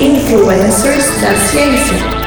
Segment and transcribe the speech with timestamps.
[0.00, 2.17] Influencers da ciência.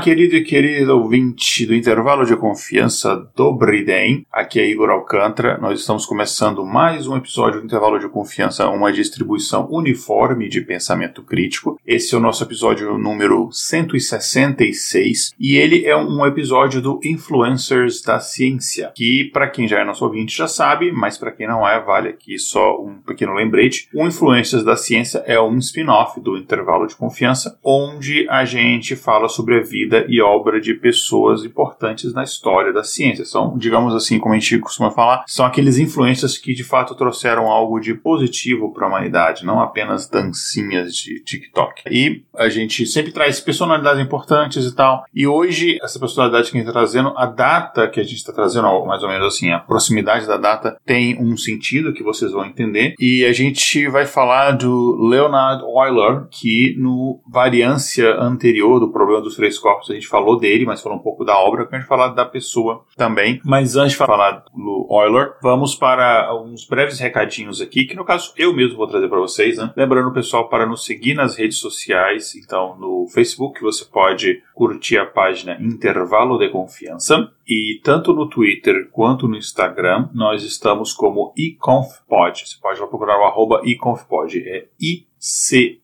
[0.00, 4.26] Querido e querida ouvinte do intervalo de confiança do Briden.
[4.32, 5.58] Aqui é Igor Alcântara.
[5.58, 11.22] Nós estamos começando mais um episódio do intervalo de confiança, uma distribuição uniforme de pensamento
[11.22, 11.78] crítico.
[11.86, 18.18] Esse é o nosso episódio número 166 e ele é um episódio do Influencers da
[18.20, 21.78] Ciência, que para quem já é nosso ouvinte já sabe, mas para quem não é,
[21.78, 23.86] vale aqui só um pequeno lembrete.
[23.94, 29.28] O Influencers da Ciência é um spin-off do intervalo de confiança, onde a gente fala
[29.28, 33.24] sobre a vida e obra de pessoas importantes na história da ciência.
[33.24, 37.46] São, digamos assim, como a gente costuma falar, são aqueles influências que de fato trouxeram
[37.48, 41.82] algo de positivo para a humanidade, não apenas dancinhas de TikTok.
[41.90, 45.04] E a gente sempre traz personalidades importantes e tal.
[45.14, 48.32] E hoje, essa personalidade que a gente está trazendo, a data que a gente está
[48.32, 52.44] trazendo, mais ou menos assim, a proximidade da data tem um sentido que vocês vão
[52.44, 52.94] entender.
[52.98, 59.36] E a gente vai falar do Leonard Euler, que no variância anterior do problema dos
[59.36, 61.88] três corpos, a gente falou dele, mas falou um pouco da obra, que a gente
[61.88, 63.40] falar da pessoa também.
[63.44, 68.32] Mas antes de falar do Euler, vamos para uns breves recadinhos aqui, que no caso
[68.36, 69.72] eu mesmo vou trazer para vocês, né?
[69.76, 75.06] Lembrando, pessoal, para nos seguir nas redes sociais, então no Facebook você pode curtir a
[75.06, 82.46] página Intervalo de Confiança e tanto no Twitter quanto no Instagram nós estamos como iconfpod.
[82.46, 85.80] Você pode lá procurar o arroba iconfpod, é I-C-O-N-F,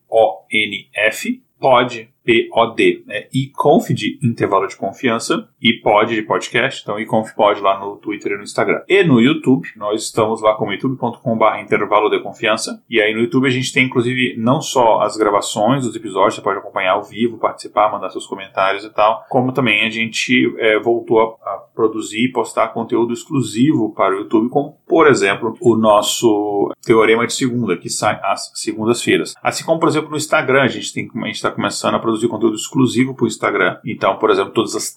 [1.59, 3.29] pod POD, né?
[3.33, 7.97] E conf de intervalo de confiança e pod de podcast, então iconf pod lá no
[7.97, 8.83] Twitter e no Instagram.
[8.89, 12.81] E no YouTube, nós estamos lá como youtube.com.br intervalo de confiança.
[12.89, 16.41] E aí no YouTube a gente tem inclusive não só as gravações dos episódios, você
[16.41, 20.79] pode acompanhar ao vivo, participar, mandar seus comentários e tal, como também a gente é,
[20.79, 25.77] voltou a, a produzir e postar conteúdo exclusivo para o YouTube, como por exemplo o
[25.77, 29.35] nosso Teorema de Segunda, que sai às segundas-feiras.
[29.43, 30.97] Assim como, por exemplo, no Instagram, a gente
[31.31, 33.79] está começando a produzir conteúdo exclusivo para o Instagram.
[33.85, 34.95] Então, por exemplo, todas as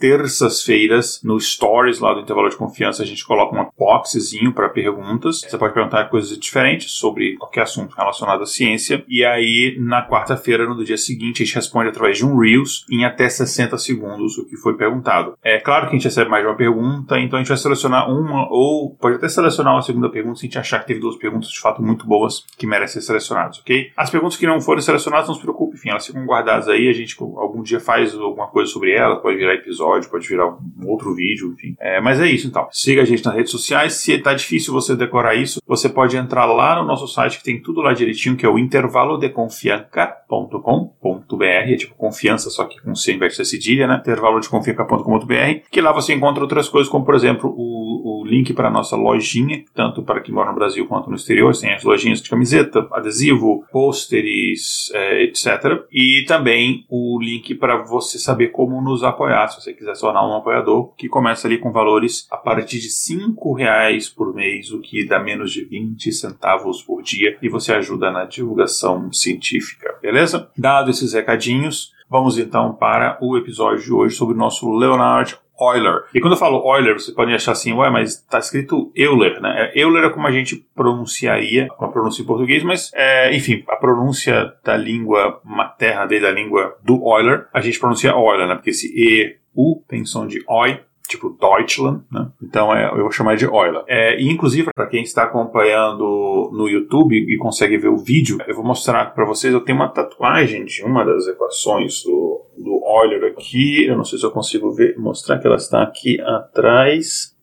[0.59, 5.41] terças-feiras, no Stories lá do Intervalo de Confiança, a gente coloca um boxezinho para perguntas.
[5.41, 9.03] Você pode perguntar coisas diferentes sobre qualquer assunto relacionado à ciência.
[9.07, 13.05] E aí, na quarta-feira, no dia seguinte, a gente responde através de um Reels em
[13.05, 15.37] até 60 segundos o que foi perguntado.
[15.43, 18.09] É claro que a gente recebe mais de uma pergunta, então a gente vai selecionar
[18.09, 21.15] uma, ou pode até selecionar uma segunda pergunta se a gente achar que teve duas
[21.15, 23.91] perguntas de fato muito boas que merecem ser selecionadas, ok?
[23.95, 26.93] As perguntas que não foram selecionadas, não se preocupe, enfim, elas ficam guardadas aí, a
[26.93, 31.15] gente algum dia faz alguma coisa sobre ela, pode virar episódio, pode virar um outro
[31.15, 31.75] vídeo, enfim.
[31.79, 32.67] É, mas é isso então.
[32.71, 33.93] Siga a gente nas redes sociais.
[33.93, 37.61] Se tá difícil você decorar isso, você pode entrar lá no nosso site que tem
[37.61, 43.19] tudo lá direitinho, que é o intervalodeconfianca.com.br, é tipo confiança, só que com C em
[43.19, 43.97] vez de cedilha, né?
[43.99, 47.98] intervalodeconfianca.com.br, que lá você encontra outras coisas, como por exemplo o, o
[48.29, 51.73] link para a nossa lojinha, tanto para quem mora no Brasil quanto no exterior, tem
[51.73, 55.85] as lojinhas de camiseta, adesivo, pôsteres, é, etc.
[55.91, 60.27] E também o link para você saber como nos apoiar, se você quiser se tornar
[60.27, 64.79] um apoiador, que começa ali com valores a partir de cinco reais por mês, o
[64.79, 70.49] que dá menos de 20 centavos por dia, e você ajuda na divulgação científica, beleza?
[70.57, 76.03] Dado esses recadinhos, vamos então para o episódio de hoje sobre o nosso Leonard Euler.
[76.13, 79.71] E quando eu falo Euler, você pode achar assim, ué, mas está escrito Euler, né?
[79.73, 83.75] É, Euler é como a gente pronunciaria, a pronúncia em português, mas, é, enfim, a
[83.75, 88.55] pronúncia da língua materna dele, da língua do Euler, a gente pronuncia Euler, né?
[88.55, 92.29] Porque esse E, U tem som de Oi, tipo Deutschland, né?
[92.41, 93.83] Então é, eu vou chamar de Euler.
[93.87, 98.55] É, e inclusive, para quem está acompanhando no YouTube e consegue ver o vídeo, eu
[98.55, 103.31] vou mostrar para vocês, eu tenho uma tatuagem de uma das equações do, do Euler
[103.31, 107.35] aqui, eu não sei se eu consigo ver, mostrar que ela está aqui atrás.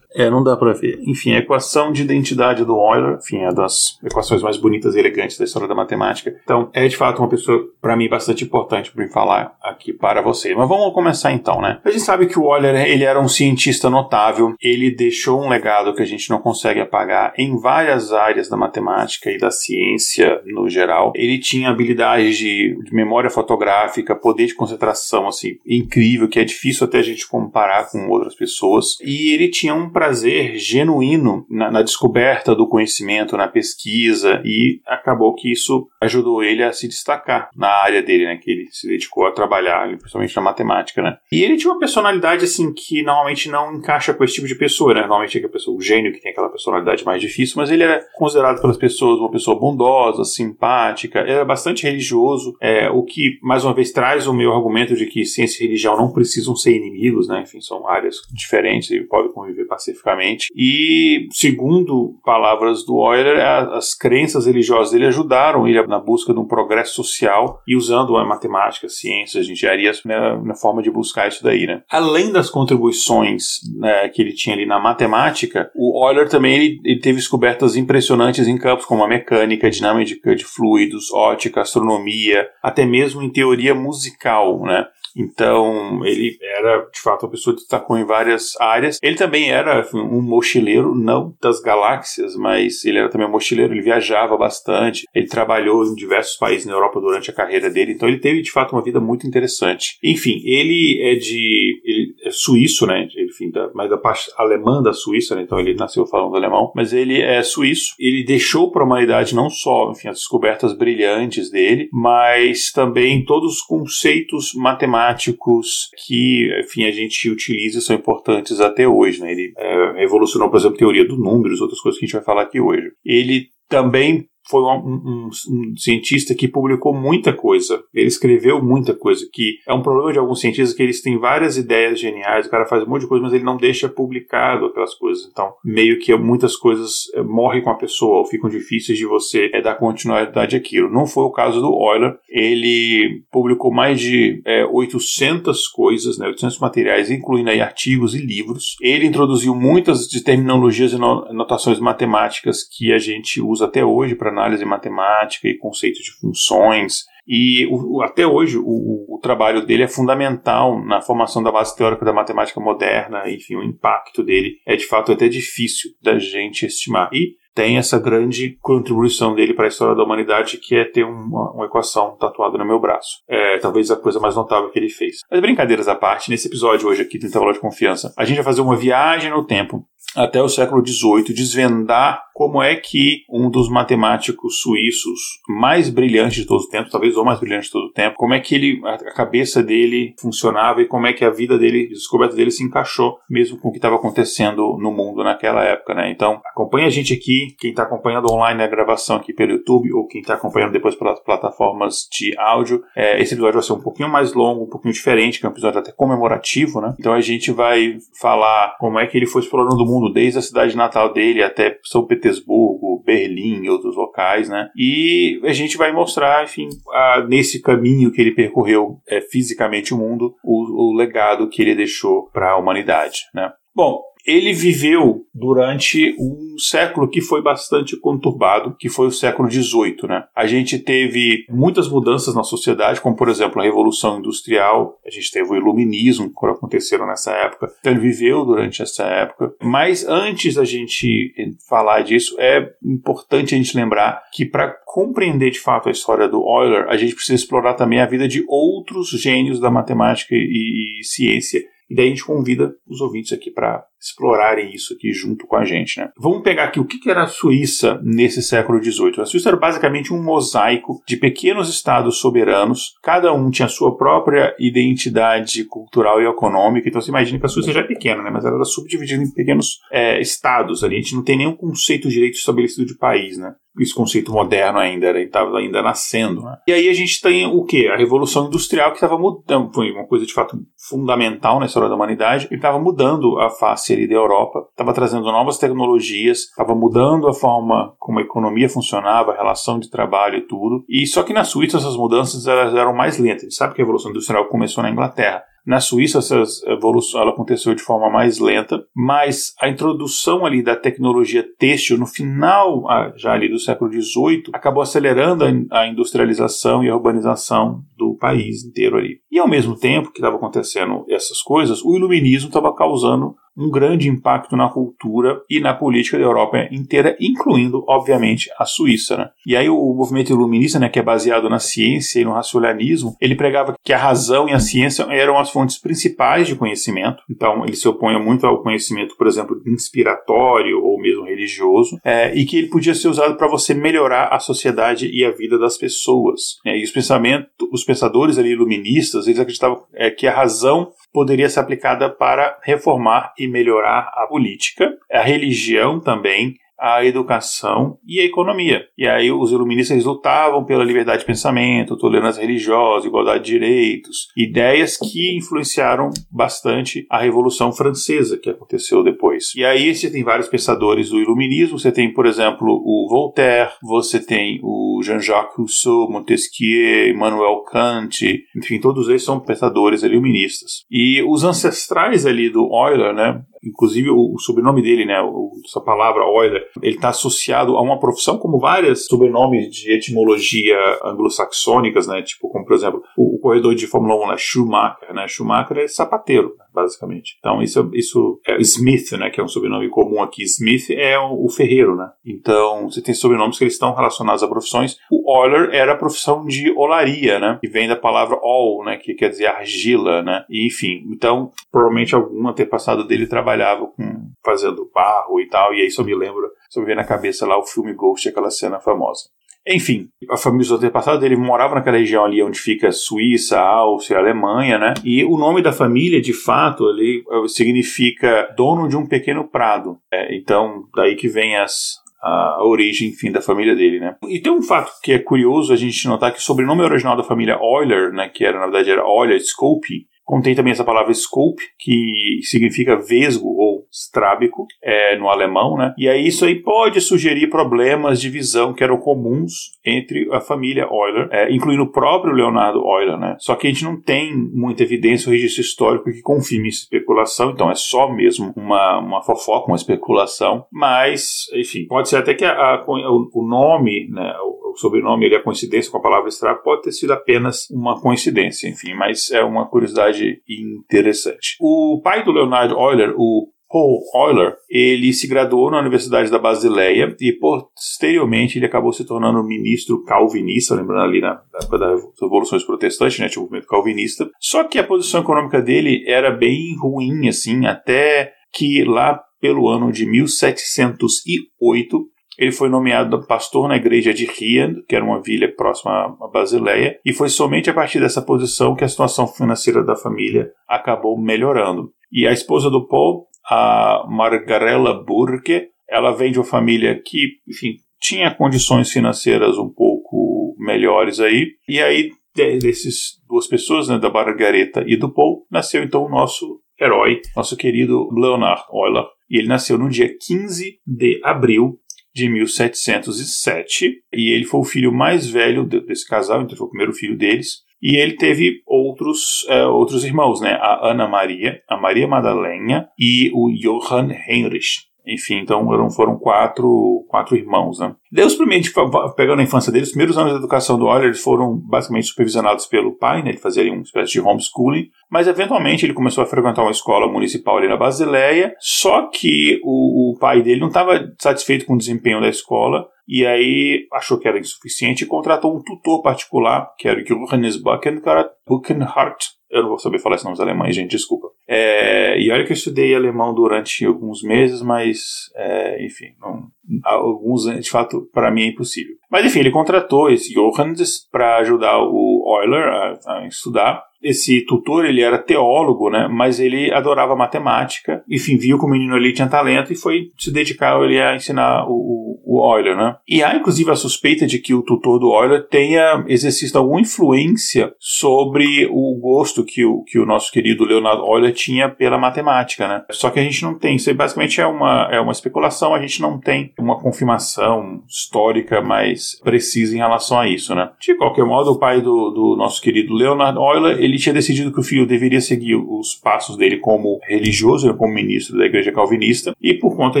[0.14, 1.00] É, não dá para ver.
[1.06, 5.38] Enfim, a equação de identidade do Euler, enfim, é das equações mais bonitas e elegantes
[5.38, 6.34] da história da matemática.
[6.42, 10.54] Então, é de fato uma pessoa, para mim, bastante importante para falar aqui para você.
[10.54, 11.80] Mas vamos começar então, né?
[11.84, 15.94] A gente sabe que o Euler, ele era um cientista notável, ele deixou um legado
[15.94, 20.68] que a gente não consegue apagar em várias áreas da matemática e da ciência no
[20.68, 21.12] geral.
[21.14, 26.86] Ele tinha habilidades de, de memória fotográfica, poder de concentração, assim, incrível, que é difícil
[26.86, 28.98] até a gente comparar com outras pessoas.
[29.02, 35.32] E ele tinha um prazer genuíno na, na, descoberta do conhecimento, na pesquisa, e acabou
[35.32, 39.26] que isso ajudou ele a se destacar na área dele, né, que ele se dedicou
[39.26, 41.18] a trabalhar, principalmente na matemática, né.
[41.30, 44.92] E ele tinha uma personalidade, assim, que normalmente não encaixa com esse tipo de pessoa,
[44.92, 47.84] né, normalmente é a pessoa, o gênio que tem aquela personalidade mais difícil, mas ele
[47.84, 53.64] era considerado pelas pessoas uma pessoa bondosa, simpática, era bastante religioso, é, o que, mais
[53.64, 57.28] uma vez, traz o meu argumento de que ciência e religião não precisam ser inimigos,
[57.28, 60.48] né, enfim, são áreas diferentes e podem conviver pacificamente.
[60.56, 63.38] E, segundo palavras do Euler,
[63.72, 68.24] as crenças religiosas dele ajudaram ele na busca de um progresso social e usando a
[68.24, 71.82] matemática, ciências, engenharias na, na forma de buscar isso daí, né.
[71.90, 77.00] Além das contribuições né, que ele tinha ali na matemática, o Euler também ele, ele
[77.00, 82.84] teve descobertas impressionantes em campos como a mecânica, a dinâmica de fluidos, ótica, astronomia, até
[82.84, 84.86] mesmo em teoria musical, né?
[85.16, 88.98] Então, ele era, de fato, uma pessoa que destacou em várias áreas.
[89.02, 93.82] Ele também era um mochileiro, não das galáxias, mas ele era também um mochileiro, ele
[93.82, 98.18] viajava bastante, ele trabalhou em diversos países na Europa durante a carreira dele, então ele
[98.18, 99.98] teve, de fato, uma vida muito interessante.
[100.02, 101.80] Enfim, ele é de...
[101.84, 103.08] ele é suíço, né?
[103.16, 105.42] Enfim, da, mais da parte alemã da Suíça, né?
[105.42, 107.94] Então ele nasceu falando alemão, mas ele é suíço.
[107.98, 113.54] Ele deixou para a humanidade não só, enfim, as descobertas brilhantes dele, mas também todos
[113.54, 119.20] os conceitos matemáticos matemáticos que, enfim, a gente utiliza são importantes até hoje.
[119.20, 119.32] Né?
[119.32, 122.42] Ele é, revolucionou, por exemplo, teoria do números, outras coisas que a gente vai falar
[122.42, 122.92] aqui hoje.
[123.04, 127.82] Ele também foi um, um, um, cientista que publicou muita coisa.
[127.94, 129.26] Ele escreveu muita coisa.
[129.32, 132.66] Que é um problema de alguns cientistas que eles têm várias ideias geniais, o cara
[132.66, 135.28] faz um monte de coisa, mas ele não deixa publicado aquelas coisas.
[135.30, 139.50] Então, meio que muitas coisas é, morrem com a pessoa ou ficam difíceis de você
[139.52, 140.90] é, dar continuidade àquilo.
[140.90, 142.16] Não foi o caso do Euler.
[142.28, 148.76] Ele publicou mais de é, 800 coisas, né, 800 materiais, incluindo aí artigos e livros.
[148.80, 154.31] Ele introduziu muitas de terminologias e notações matemáticas que a gente usa até hoje para
[154.32, 157.04] análise matemática e conceitos de funções.
[157.26, 162.04] E o, até hoje o, o, trabalho dele é fundamental na formação da base teórica
[162.04, 167.08] da matemática moderna, enfim, o impacto dele é de fato até difícil da gente estimar.
[167.12, 171.52] E tem essa grande contribuição dele para a história da humanidade, que é ter uma,
[171.52, 173.22] uma equação tatuada no meu braço.
[173.28, 175.16] É talvez a coisa mais notável que ele fez.
[175.30, 178.44] Mas brincadeiras à parte, nesse episódio hoje aqui do Intervalo de Confiança, a gente vai
[178.44, 179.84] fazer uma viagem no tempo
[180.16, 186.46] até o século XVIII, desvendar como é que um dos matemáticos suíços mais brilhantes de
[186.46, 188.80] todos os tempos, talvez o mais brilhante de todo o tempo, como é que ele,
[188.84, 192.64] a cabeça dele funcionava e como é que a vida dele, a descoberta dele se
[192.64, 196.10] encaixou mesmo com o que estava acontecendo no mundo naquela época, né?
[196.10, 200.06] Então, acompanha a gente aqui, quem está acompanhando online a gravação aqui pelo YouTube ou
[200.06, 204.08] quem está acompanhando depois pelas plataformas de áudio, é, esse episódio vai ser um pouquinho
[204.08, 206.94] mais longo, um pouquinho diferente, que é um episódio até comemorativo, né?
[206.98, 210.42] Então a gente vai falar como é que ele foi explorando o mundo desde a
[210.42, 214.70] cidade natal dele até São Petersburgo, Berlim e outros locais, né?
[214.76, 219.98] E a gente vai mostrar, enfim, a, nesse caminho que ele percorreu é, fisicamente o
[219.98, 223.52] mundo, o, o legado que ele deixou para a humanidade, né?
[223.74, 229.96] Bom, ele viveu durante um século que foi bastante conturbado, que foi o século XVIII.
[230.04, 230.24] Né?
[230.34, 235.30] A gente teve muitas mudanças na sociedade, como por exemplo a Revolução Industrial, a gente
[235.32, 237.72] teve o Iluminismo, que aconteceram nessa época.
[237.80, 239.54] Então ele viveu durante essa época.
[239.60, 241.34] Mas antes da gente
[241.68, 246.42] falar disso, é importante a gente lembrar que para compreender de fato a história do
[246.42, 251.04] Euler, a gente precisa explorar também a vida de outros gênios da matemática e, e
[251.04, 255.56] ciência e daí a gente convida os ouvintes aqui para explorarem isso aqui junto com
[255.56, 256.00] a gente.
[256.00, 256.10] Né?
[256.18, 259.20] Vamos pegar aqui o que era a Suíça nesse século XVIII.
[259.20, 264.54] A Suíça era basicamente um mosaico de pequenos estados soberanos, cada um tinha sua própria
[264.58, 266.88] identidade cultural e econômica.
[266.88, 268.30] Então você imagina que a Suíça já é pequena, né?
[268.30, 270.96] mas ela era subdividida em pequenos é, estados ali.
[270.96, 273.38] A gente não tem nenhum conceito de direito estabelecido de país.
[273.38, 273.54] Né?
[273.80, 276.42] Esse conceito moderno ainda, ele estava ainda nascendo.
[276.42, 276.56] Né?
[276.68, 277.88] E aí a gente tem o que?
[277.88, 280.56] A Revolução Industrial que estava mudando, foi uma coisa de fato
[280.88, 285.24] fundamental na história da humanidade, e estava mudando a face ali da Europa, estava trazendo
[285.24, 290.46] novas tecnologias, estava mudando a forma como a economia funcionava, a relação de trabalho e
[290.46, 290.84] tudo.
[290.88, 293.42] E só que na Suíça essas mudanças elas eram mais lentas.
[293.42, 297.30] A gente sabe que a Revolução Industrial começou na Inglaterra, na Suíça, essa evolução ela
[297.30, 303.12] aconteceu de forma mais lenta, mas a introdução ali da tecnologia têxtil no final ah,
[303.16, 308.96] já ali do século XVIII acabou acelerando a industrialização e a urbanização do país inteiro
[308.96, 309.20] ali.
[309.30, 314.08] E ao mesmo tempo que estava acontecendo essas coisas, o iluminismo estava causando um grande
[314.08, 319.16] impacto na cultura e na política da Europa inteira, incluindo, obviamente, a Suíça.
[319.16, 319.30] Né?
[319.46, 323.34] E aí o movimento iluminista, né, que é baseado na ciência e no racionalismo, ele
[323.34, 327.22] pregava que a razão e a ciência eram as fontes principais de conhecimento.
[327.30, 332.44] Então ele se opunha muito ao conhecimento, por exemplo, inspiratório ou mesmo religioso, é, e
[332.44, 336.58] que ele podia ser usado para você melhorar a sociedade e a vida das pessoas.
[336.64, 341.48] É, e os pensamentos, os pensadores ali iluministas, eles acreditavam é, que a razão poderia
[341.48, 348.24] ser aplicada para reformar e melhorar a política, a religião também, a educação e a
[348.24, 348.82] economia.
[348.98, 354.96] E aí os iluministas lutavam pela liberdade de pensamento, tolerância religiosa, igualdade de direitos, ideias
[354.96, 359.54] que influenciaram bastante a Revolução Francesa que aconteceu depois.
[359.54, 364.18] E aí você tem vários pensadores do iluminismo, você tem, por exemplo, o Voltaire, você
[364.18, 370.84] tem o Jean-Jacques Rousseau, Montesquieu, Immanuel Kant, enfim, todos eles são pensadores iluministas.
[370.90, 375.80] E os ancestrais ali do Euler, né, inclusive o, o sobrenome dele, né, o, essa
[375.80, 382.22] palavra Euler, ele está associado a uma profissão como várias sobrenomes de etimologia anglo-saxônicas, né,
[382.22, 385.88] tipo como por exemplo o, o corredor de Fórmula 1, né, Schumacher, né, Schumacher é
[385.88, 387.36] sapateiro, basicamente.
[387.38, 390.42] Então isso, isso é Smith, né, que é um sobrenome comum aqui.
[390.42, 392.08] Smith é o, o ferreiro, né.
[392.24, 394.96] Então você tem sobrenomes que eles estão relacionados a profissões.
[395.10, 399.14] O Euler era a profissão de olaria, né, que vem da palavra ol, né, que
[399.14, 400.44] quer dizer argila, né.
[400.48, 405.74] E, enfim, então provavelmente algum antepassado dele trabalhava com fazendo barro e tal.
[405.74, 408.50] E aí só me lembro, só me vem na cabeça lá o filme Ghost, aquela
[408.50, 409.22] cena famosa.
[409.66, 414.78] Enfim, a família dos antepassados dele morava naquela região ali onde fica Suíça, Áustria, Alemanha,
[414.78, 414.94] né?
[415.04, 419.98] E o nome da família, de fato, ali eh, significa dono de um pequeno prado.
[420.12, 424.16] É, então, daí que vem as, a origem, enfim, da família dele, né?
[424.28, 427.22] E tem um fato que é curioso a gente notar que o sobrenome original da
[427.22, 431.62] família Euler, né, que era na verdade era Euler Scope, Contém também essa palavra scope,
[431.78, 435.94] que significa vesgo ou estrábico é, no alemão, né?
[435.98, 439.52] E aí isso aí pode sugerir problemas de visão que eram comuns
[439.84, 443.36] entre a família Euler, é, incluindo o próprio Leonardo Euler, né?
[443.38, 447.50] Só que a gente não tem muita evidência ou registro histórico que confirme essa especulação,
[447.50, 452.44] então é só mesmo uma, uma fofoca, uma especulação, mas, enfim, pode ser até que
[452.44, 456.64] a, a, o, nome, né, o, o sobrenome e a coincidência com a palavra estrábico
[456.64, 461.56] pode ter sido apenas uma coincidência, enfim, mas é uma curiosidade interessante.
[461.60, 467.16] O pai do Leonard Euler, o Paul Euler, ele se graduou na Universidade da Basileia
[467.18, 473.18] e posteriormente ele acabou se tornando ministro calvinista, lembrando ali na, época das revoluções protestantes,
[473.18, 474.30] né, tipo movimento calvinista.
[474.38, 479.90] Só que a posição econômica dele era bem ruim, assim, até que lá pelo ano
[479.90, 486.16] de 1708 ele foi nomeado pastor na igreja de Riad, que era uma vila próxima
[486.20, 490.50] a Basileia, e foi somente a partir dessa posição que a situação financeira da família
[490.68, 491.92] acabou melhorando.
[492.10, 497.76] E a esposa do Paul, a Margarela Burke, ela vem de uma família que, enfim,
[498.00, 504.82] tinha condições financeiras um pouco melhores aí, e aí desses duas pessoas, né, da Margareta
[504.86, 509.78] e do Paul, nasceu então o nosso herói, nosso querido Leonard Euler, e ele nasceu
[509.78, 511.78] no dia 15 de abril
[512.14, 516.92] de 1707 e ele foi o filho mais velho desse casal, então foi o primeiro
[516.92, 517.62] filho deles.
[517.82, 520.52] E ele teve outros, uh, outros irmãos, né?
[520.60, 524.91] A Ana Maria, a Maria Madalena e o Johann Heinrich.
[525.06, 527.94] Enfim, então eram, foram quatro, quatro irmãos, né?
[528.10, 528.68] Deus, primeiro,
[529.16, 532.96] pegando a infância deles, os primeiros anos de educação do Euler, foram basicamente supervisionados pelo
[532.96, 533.30] pai, né?
[533.30, 537.58] Ele fazia uma espécie de homeschooling, mas eventualmente ele começou a frequentar uma escola municipal
[537.58, 542.20] ali na Basileia, só que o, o pai dele não estava satisfeito com o desempenho
[542.20, 547.00] da escola, e aí achou que era insuficiente e contratou um tutor particular, que era
[547.00, 551.28] o Johannes Buchenhardt, eu não vou saber falar esses nomes alemães, gente, desculpa.
[551.54, 556.48] É, e olha que eu estudei alemão durante alguns meses, mas, é, enfim, não,
[556.82, 558.94] alguns, de fato, para mim é impossível.
[559.10, 564.84] Mas, enfim, ele contratou esse Johannes para ajudar o Euler a, a estudar esse tutor
[564.84, 566.08] ele era teólogo, né?
[566.10, 568.02] Mas ele adorava matemática.
[568.10, 571.66] Enfim, viu que o menino ali tinha talento e foi se dedicar ali a ensinar
[571.68, 572.96] o, o, Euler, né?
[573.08, 577.72] E há inclusive a suspeita de que o tutor do Euler tenha exercido alguma influência
[577.78, 582.84] sobre o gosto que o, que o nosso querido Leonardo Euler tinha pela matemática, né?
[582.90, 583.76] Só que a gente não tem.
[583.76, 585.74] Isso basicamente é uma, é uma especulação.
[585.74, 590.70] A gente não tem uma confirmação histórica mais precisa em relação a isso, né?
[590.80, 594.60] De qualquer modo, o pai do, do nosso querido Leonard Euler, ele tinha decidido que
[594.60, 599.54] o filho deveria seguir os passos dele como religioso, como ministro da igreja calvinista, e
[599.54, 600.00] por conta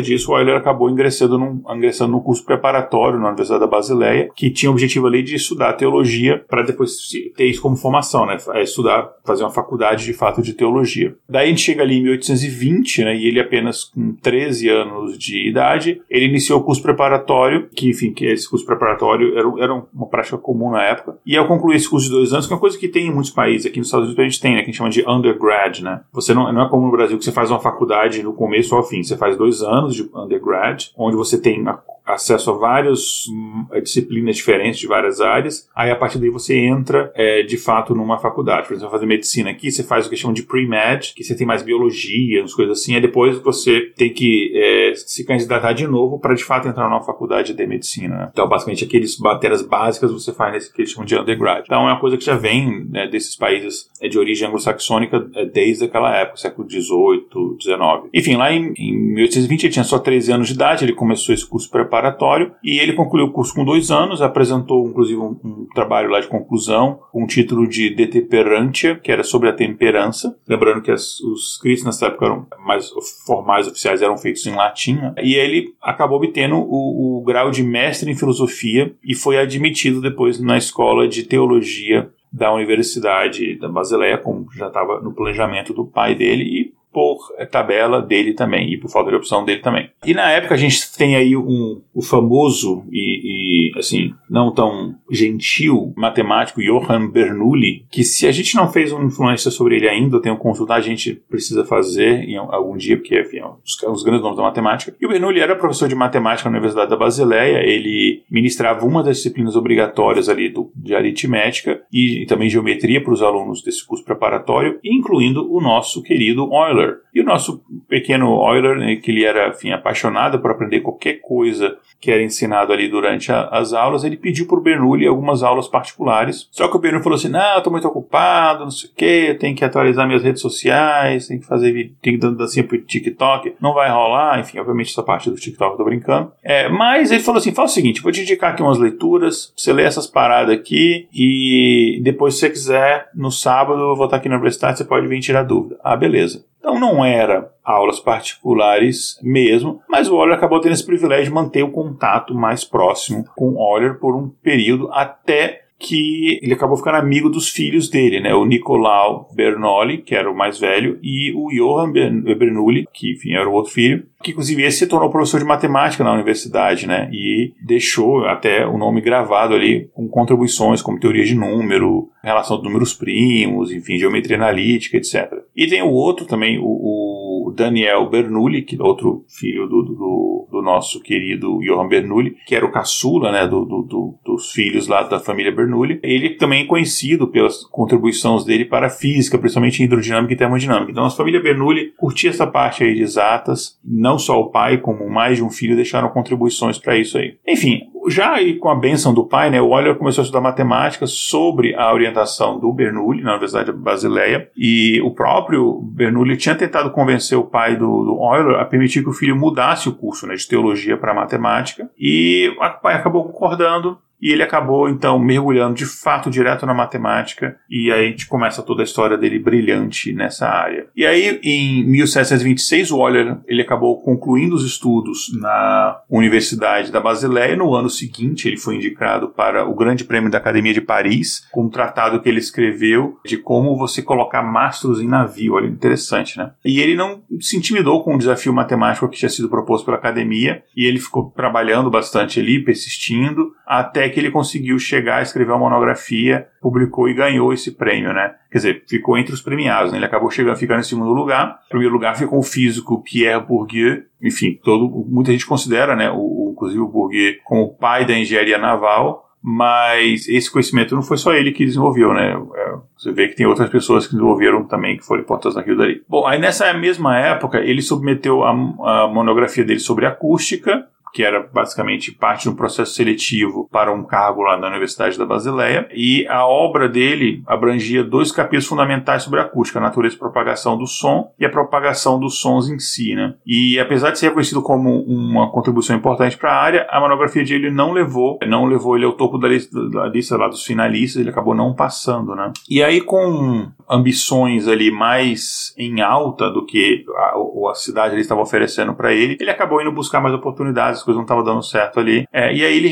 [0.00, 4.70] disso, Euler acabou ingressando num, ingressando num curso preparatório na Universidade da Basileia, que tinha
[4.70, 6.96] o objetivo ali de estudar teologia para depois
[7.36, 8.36] ter isso como formação, né?
[8.54, 11.14] É estudar, fazer uma faculdade de fato de teologia.
[11.32, 13.16] Daí a gente chega ali em 1820, né?
[13.16, 18.12] E ele apenas com 13 anos de idade, ele iniciou o curso preparatório, que enfim,
[18.12, 21.16] que esse curso preparatório era, era uma prática comum na época.
[21.24, 23.10] E ao concluir esse curso de dois anos, que é uma coisa que tem em
[23.10, 24.58] muitos países, aqui nos Estados Unidos a gente tem, né?
[24.58, 26.02] Que a gente chama de undergrad, né?
[26.12, 28.82] Você não, não é como no Brasil que você faz uma faculdade do começo ao
[28.82, 29.02] fim.
[29.02, 34.36] Você faz dois anos de undergrad, onde você tem a acesso a várias hum, disciplinas
[34.36, 35.68] diferentes de várias áreas.
[35.74, 38.66] Aí a partir daí você entra é, de fato numa faculdade.
[38.66, 41.46] Por exemplo, fazer medicina aqui, você faz o que chamam de pre-med, que você tem
[41.46, 42.94] mais biologia, umas coisas assim.
[42.94, 47.02] Aí depois você tem que é, se candidatar de novo para de fato entrar numa
[47.02, 48.16] faculdade de medicina.
[48.16, 48.28] Né?
[48.32, 51.64] Então, basicamente, aqueles matérias básicas você faz nesse que eles chamam de undergrad.
[51.64, 55.44] Então, é uma coisa que já vem né, desses países é, de origem anglo-saxônica é,
[55.46, 58.10] desde aquela época, século XVIII, XIX.
[58.12, 61.46] Enfim, lá em, em 1820 ele tinha só 13 anos de idade, ele começou esse
[61.46, 65.66] curso preparatório preparatório e ele concluiu o curso com dois anos, apresentou inclusive um, um
[65.74, 70.34] trabalho lá de conclusão com o título de De Temperantia, que era sobre a temperança.
[70.48, 72.90] Lembrando que as, os escritos nessa época eram mais
[73.26, 74.94] formais, oficiais, eram feitos em latim.
[74.94, 75.14] Né?
[75.22, 80.40] E ele acabou obtendo o, o grau de mestre em filosofia e foi admitido depois
[80.40, 86.14] na escola de teologia da Universidade da Basileia, como já estava no planejamento do pai
[86.14, 87.18] dele, e por
[87.50, 89.90] tabela dele também e por falta de opção dele também.
[90.04, 94.94] E na época a gente tem aí um, o famoso e, e assim não tão
[95.10, 100.16] gentil matemático Johann Bernoulli, que se a gente não fez uma influência sobre ele ainda,
[100.16, 103.92] eu tenho que consultar, a gente precisa fazer em algum dia, porque enfim, é um
[103.92, 104.94] dos grandes nomes da matemática.
[105.00, 109.18] E o Bernoulli era professor de matemática na Universidade da Basileia, ele ministrava uma das
[109.18, 114.04] disciplinas obrigatórias ali do, de aritmética e, e também geometria para os alunos desse curso
[114.04, 116.98] preparatório, incluindo o nosso querido Euler Euler.
[117.14, 121.76] E o nosso pequeno Euler, né, que ele era enfim, apaixonado por aprender qualquer coisa
[122.02, 125.68] que era ensinado ali durante a, as aulas, ele pediu para o Bernoulli algumas aulas
[125.68, 126.48] particulares.
[126.50, 129.54] Só que o Bernoulli falou assim: não, estou muito ocupado, não sei o quê, tenho
[129.54, 133.88] que atualizar minhas redes sociais, tenho que fazer tenho que dancinha pro TikTok, não vai
[133.88, 136.32] rolar, enfim, obviamente essa parte do TikTok eu tô brincando.
[136.42, 139.72] É, mas ele falou assim: fala o seguinte, vou te indicar aqui umas leituras, você
[139.72, 144.28] lê essas paradas aqui e depois, se você quiser, no sábado eu vou estar aqui
[144.28, 145.78] na universidade, você pode vir tirar dúvida.
[145.84, 146.44] Ah, beleza.
[146.62, 151.64] Então não era aulas particulares mesmo, mas o Euler acabou tendo esse privilégio de manter
[151.64, 156.96] o contato mais próximo com o Euler por um período até que ele acabou ficando
[156.96, 158.32] amigo dos filhos dele, né?
[158.32, 163.48] O Nicolau Bernoulli, que era o mais velho, e o Johann Bernoulli, que enfim era
[163.48, 167.10] o outro filho, que inclusive esse se tornou professor de matemática na universidade, né?
[167.12, 172.64] E deixou até o nome gravado ali com contribuições como teoria de número, relação de
[172.64, 175.32] números primos, enfim, geometria analítica, etc.
[175.56, 180.48] E tem o outro também, o, o Daniel Bernoulli, que é outro filho do, do,
[180.50, 185.02] do, nosso querido Johann Bernoulli, que era o caçula, né, do, do, dos filhos lá
[185.02, 185.98] da família Bernoulli.
[186.02, 190.90] Ele também é conhecido pelas contribuições dele para a física, principalmente hidrodinâmica e termodinâmica.
[190.90, 195.08] Então a família Bernoulli curtia essa parte aí de exatas, não só o pai, como
[195.08, 197.36] mais de um filho deixaram contribuições para isso aí.
[197.46, 201.06] Enfim, já aí com a benção do pai, né, o Euler começou a estudar matemática
[201.06, 206.90] sobre a orientação do Bernoulli na Universidade de Basileia e o próprio Bernoulli tinha tentado
[206.90, 210.34] convencer o pai do, do Euler a permitir que o filho mudasse o curso né,
[210.34, 215.84] de teologia para matemática e o pai acabou concordando e ele acabou, então, mergulhando de
[215.84, 220.48] fato direto na matemática, e aí a gente começa toda a história dele brilhante nessa
[220.48, 220.86] área.
[220.94, 227.56] E aí, em 1726, o Euler ele acabou concluindo os estudos na Universidade da Basileia.
[227.56, 231.64] No ano seguinte, ele foi indicado para o Grande Prêmio da Academia de Paris, com
[231.64, 235.54] um tratado que ele escreveu de como você colocar mastros em navio.
[235.54, 236.52] Olha, interessante, né?
[236.64, 240.62] E ele não se intimidou com o desafio matemático que tinha sido proposto pela academia,
[240.76, 245.58] e ele ficou trabalhando bastante ali, persistindo, até que ele conseguiu chegar a escrever uma
[245.58, 248.34] monografia, publicou e ganhou esse prêmio, né?
[248.50, 249.98] Quer dizer, ficou entre os premiados, né?
[249.98, 251.58] Ele acabou chegando, ficando em segundo lugar.
[251.66, 256.52] Em primeiro lugar ficou o físico Pierre Bourdieu, enfim, todo, muita gente considera, né, o,
[256.52, 261.34] inclusive o Bourdieu como o pai da engenharia naval, mas esse conhecimento não foi só
[261.34, 262.32] ele que desenvolveu, né?
[262.54, 266.00] É, você vê que tem outras pessoas que desenvolveram também, que foram importantes naquilo dali.
[266.08, 271.40] Bom, aí nessa mesma época, ele submeteu a, a monografia dele sobre acústica, que era
[271.40, 275.88] basicamente parte de um processo seletivo para um cargo lá na Universidade da Basileia.
[275.94, 280.76] E a obra dele abrangia dois capítulos fundamentais sobre a acústica, a natureza e propagação
[280.76, 283.14] do som e a propagação dos sons em si.
[283.14, 283.34] Né?
[283.46, 287.54] E apesar de ser reconhecido como uma contribuição importante para a área, a monografia de
[287.54, 291.20] ele não levou, não levou ele ao topo da lista, da lista lá dos finalistas,
[291.20, 292.34] ele acabou não passando.
[292.34, 292.52] Né?
[292.68, 297.34] E aí, com ambições ali mais em alta do que a,
[297.70, 301.24] a cidade estava oferecendo para ele, ele acabou indo buscar mais oportunidades, as coisas não
[301.24, 302.26] estavam dando certo ali.
[302.32, 302.88] É, e aí ele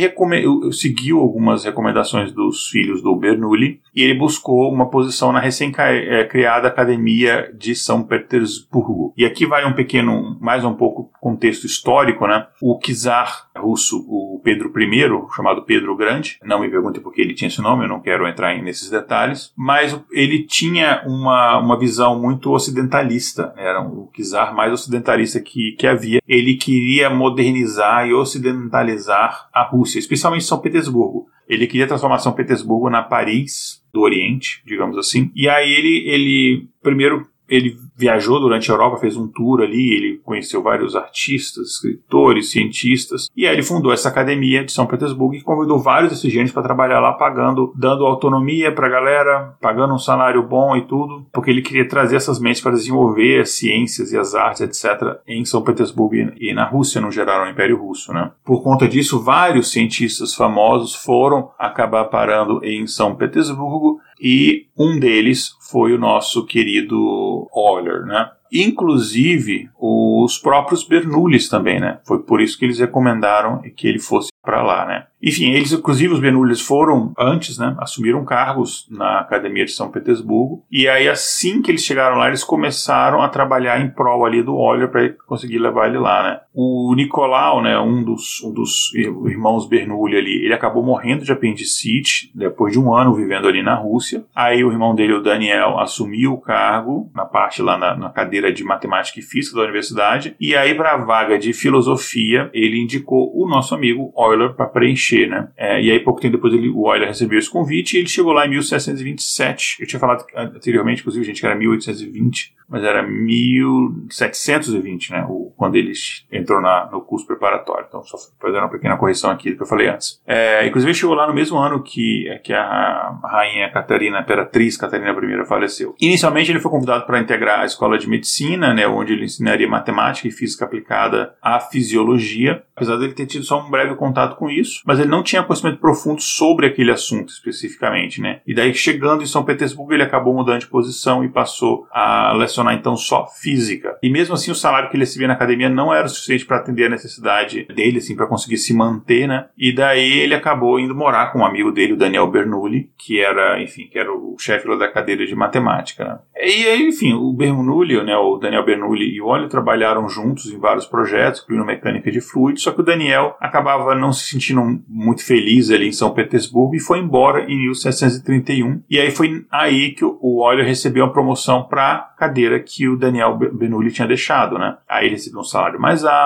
[0.72, 7.50] seguiu algumas recomendações dos filhos do Bernoulli ele buscou uma posição na recém-criada é, Academia
[7.56, 9.12] de São Petersburgo.
[9.16, 12.46] E aqui vai um pequeno, mais um pouco contexto histórico, né?
[12.62, 17.34] O czar russo, o Pedro I, chamado Pedro Grande, não me pergunte por que ele
[17.34, 22.18] tinha esse nome, eu não quero entrar nesses detalhes, mas ele tinha uma, uma visão
[22.20, 26.20] muito ocidentalista, era o czar mais ocidentalista que, que havia.
[26.26, 31.28] Ele queria modernizar e ocidentalizar a Rússia, especialmente São Petersburgo.
[31.50, 35.32] Ele queria transformar São Petersburgo na Paris do Oriente, digamos assim.
[35.34, 40.20] E aí ele, ele primeiro ele viajou durante a Europa, fez um tour ali, ele
[40.24, 45.42] conheceu vários artistas, escritores, cientistas, e aí ele fundou essa academia de São Petersburgo e
[45.42, 49.98] convidou vários desses gênios para trabalhar lá, pagando, dando autonomia para a galera, pagando um
[49.98, 54.18] salário bom e tudo, porque ele queria trazer essas mentes para desenvolver as ciências e
[54.18, 58.14] as artes, etc., em São Petersburgo e na Rússia, no geral, no Império Russo.
[58.14, 58.30] Né?
[58.42, 65.56] Por conta disso, vários cientistas famosos foram acabar parando em São Petersburgo e um deles
[65.70, 68.30] foi o nosso querido Euler, né?
[68.52, 72.00] Inclusive os próprios Bernoullis também, né?
[72.04, 75.06] Foi por isso que eles recomendaram que ele fosse para lá, né?
[75.22, 77.76] Enfim, eles, inclusive, os Bernoullis foram antes, né?
[77.78, 80.64] Assumiram cargos na Academia de São Petersburgo.
[80.70, 84.56] E aí, assim que eles chegaram lá, eles começaram a trabalhar em prol ali do
[84.58, 86.40] Euler para conseguir levar ele lá, né?
[86.52, 87.78] O Nicolau, né?
[87.78, 92.94] Um dos, um dos irmãos Bernoulli ali, ele acabou morrendo de apendicite depois de um
[92.94, 94.24] ano vivendo ali na Rússia.
[94.34, 98.52] Aí o irmão dele, o Daniel, assumiu o cargo na parte lá na, na cadeira
[98.52, 100.34] de matemática e física da universidade.
[100.40, 105.28] E aí, para a vaga de filosofia, ele indicou o nosso amigo Euler para preencher
[105.28, 105.48] né?
[105.56, 108.32] É, e aí, pouco tempo depois, ele, o Euler recebeu esse convite e ele chegou
[108.32, 109.76] lá em 1727.
[109.80, 115.26] Eu tinha falado anteriormente, inclusive, gente, que era 1820 mas era 1720, né?
[115.28, 115.92] O, quando ele
[116.40, 117.86] entrou na, no curso preparatório.
[117.88, 120.20] Então, só fazer uma pequena correção aqui do que eu falei antes.
[120.26, 125.10] É, inclusive, chegou lá no mesmo ano que, que a rainha Catarina, a imperatriz Catarina
[125.10, 125.94] I, faleceu.
[126.00, 128.86] Inicialmente, ele foi convidado para integrar a escola de medicina, né?
[128.86, 132.62] Onde ele ensinaria matemática e física aplicada à fisiologia.
[132.74, 135.78] Apesar dele ter tido só um breve contato com isso, mas ele não tinha conhecimento
[135.78, 138.40] profundo sobre aquele assunto especificamente, né?
[138.46, 142.74] E daí, chegando em São Petersburgo, ele acabou mudando de posição e passou a lecionar
[142.74, 143.98] então só física.
[144.02, 146.58] E mesmo assim o salário que ele recebia na academia não era o suficiente para
[146.58, 149.46] atender a necessidade dele, assim, para conseguir se manter, né?
[149.56, 153.62] E daí ele acabou indo morar com um amigo dele, o Daniel Bernoulli, que era,
[153.62, 156.18] enfim, que era o chefe da cadeira de matemática, né?
[156.36, 160.86] E enfim, o Bernoulli, né, o Daniel Bernoulli e o Olho trabalharam juntos em vários
[160.86, 165.70] projetos, incluindo mecânica de fluidos, só que o Daniel acabava não se sentindo muito feliz
[165.70, 168.82] ali em São Petersburgo e foi embora em 1731.
[168.88, 173.36] E aí foi aí que o Olho recebeu a promoção para cadeira que o Daniel
[173.36, 174.76] Benulli tinha deixado, né?
[174.88, 176.19] Aí ele recebeu um salário mais alto,